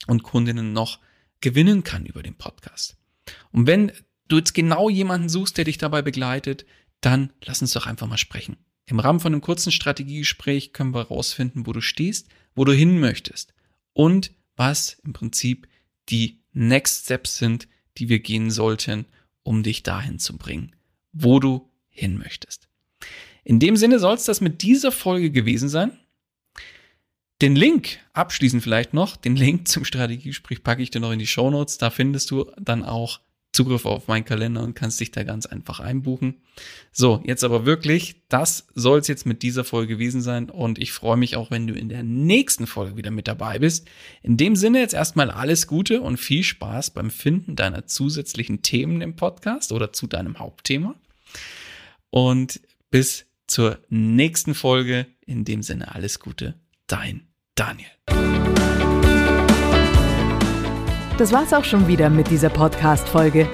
und 0.07 0.23
Kundinnen 0.23 0.73
noch 0.73 0.99
gewinnen 1.41 1.85
kann 1.85 2.07
über 2.07 2.23
den 2.23 2.35
Podcast. 2.35 2.97
Und 3.53 3.67
wenn 3.67 3.93
du 4.29 4.39
jetzt 4.39 4.55
genau 4.55 4.89
jemanden 4.89 5.29
suchst, 5.29 5.57
der 5.57 5.65
dich 5.65 5.79
dabei 5.79 6.03
begleitet, 6.03 6.65
dann 7.01 7.33
lass 7.45 7.63
uns 7.63 7.73
doch 7.73 7.87
einfach 7.87 8.07
mal 8.07 8.19
sprechen. 8.19 8.57
Im 8.87 8.99
Rahmen 8.99 9.21
von 9.21 9.33
einem 9.33 9.43
kurzen 9.43 9.73
Strategiegespräch 9.73 10.73
können 10.73 10.95
wir 10.95 11.01
herausfinden, 11.01 11.67
wo 11.67 11.73
du 11.73 11.81
stehst, 11.81 12.29
wo 12.55 12.65
du 12.65 12.73
hin 12.73 13.01
möchtest 13.01 13.55
und 13.93 14.33
was 14.57 14.99
im 15.05 15.13
Prinzip 15.13 15.69
die 16.09 16.41
Next 16.53 17.05
Steps 17.05 17.39
sind, 17.39 17.69
die 17.99 18.09
wir 18.09 18.19
gehen 18.19 18.51
sollten, 18.51 19.07
um 19.43 19.63
dich 19.63 19.83
dahin 19.83 20.19
zu 20.19 20.37
bringen, 20.37 20.75
wo 21.13 21.41
du 21.41 21.71
hin 21.89 22.19
möchtest. 22.19 22.69
In 23.45 23.59
dem 23.59 23.77
Sinne 23.77 23.99
soll 23.99 24.15
es 24.15 24.25
das 24.25 24.41
mit 24.41 24.63
dieser 24.63 24.93
Folge 24.93 25.31
gewesen 25.31 25.69
sein. 25.69 25.99
Den 27.41 27.57
Link, 27.57 27.99
abschließend 28.13 28.63
vielleicht 28.63 28.95
noch, 28.95 29.17
den 29.17 29.35
Link 29.35 29.67
zum 29.67 29.85
Strategiegespräch 29.85 30.63
packe 30.63 30.83
ich 30.83 30.91
dir 30.91 31.01
noch 31.01 31.11
in 31.11 31.19
die 31.19 31.27
Show 31.27 31.51
Notes. 31.51 31.77
Da 31.77 31.91
findest 31.91 32.31
du 32.31 32.51
dann 32.61 32.85
auch 32.85 33.21
Zugriff 33.53 33.85
auf 33.85 34.09
meinen 34.09 34.25
Kalender 34.25 34.63
und 34.63 34.75
kannst 34.75 34.99
dich 35.01 35.11
da 35.11 35.25
ganz 35.25 35.45
einfach 35.45 35.79
einbuchen. 35.79 36.41
So, 36.91 37.23
jetzt 37.27 37.45
aber 37.45 37.67
wirklich, 37.67 38.23
das 38.29 38.67
soll 38.75 39.01
es 39.01 39.09
jetzt 39.09 39.27
mit 39.27 39.43
dieser 39.43 39.65
Folge 39.65 39.95
gewesen 39.95 40.23
sein 40.23 40.49
und 40.49 40.79
ich 40.79 40.93
freue 40.93 41.19
mich 41.19 41.37
auch, 41.37 41.51
wenn 41.51 41.67
du 41.67 41.75
in 41.75 41.91
der 41.91 42.03
nächsten 42.03 42.67
Folge 42.67 42.97
wieder 42.97 43.11
mit 43.11 43.29
dabei 43.29 43.59
bist. 43.59 43.87
In 44.23 44.39
dem 44.39 44.57
Sinne 44.57 44.81
jetzt 44.81 44.95
erstmal 44.95 45.31
alles 45.31 45.67
Gute 45.67 46.01
und 46.01 46.17
viel 46.17 46.45
Spaß 46.45 46.93
beim 46.93 47.11
Finden 47.11 47.55
deiner 47.55 47.87
zusätzlichen 47.87 48.63
Themen 48.63 49.03
im 49.03 49.17
Podcast 49.17 49.73
oder 49.73 49.93
zu 49.93 50.07
deinem 50.07 50.39
Hauptthema. 50.39 50.95
Und 52.09 52.61
bis 52.91 53.27
zur 53.53 53.79
nächsten 53.91 54.55
Folge. 54.55 55.07
In 55.27 55.45
dem 55.45 55.63
Sinne 55.63 55.95
alles 55.95 56.19
Gute, 56.19 56.55
dein 56.87 57.29
Daniel. 57.55 57.91
Das 61.19 61.33
war's 61.33 61.53
auch 61.53 61.65
schon 61.65 61.87
wieder 61.87 62.09
mit 62.09 62.31
dieser 62.31 62.49
Podcast-Folge. 62.49 63.47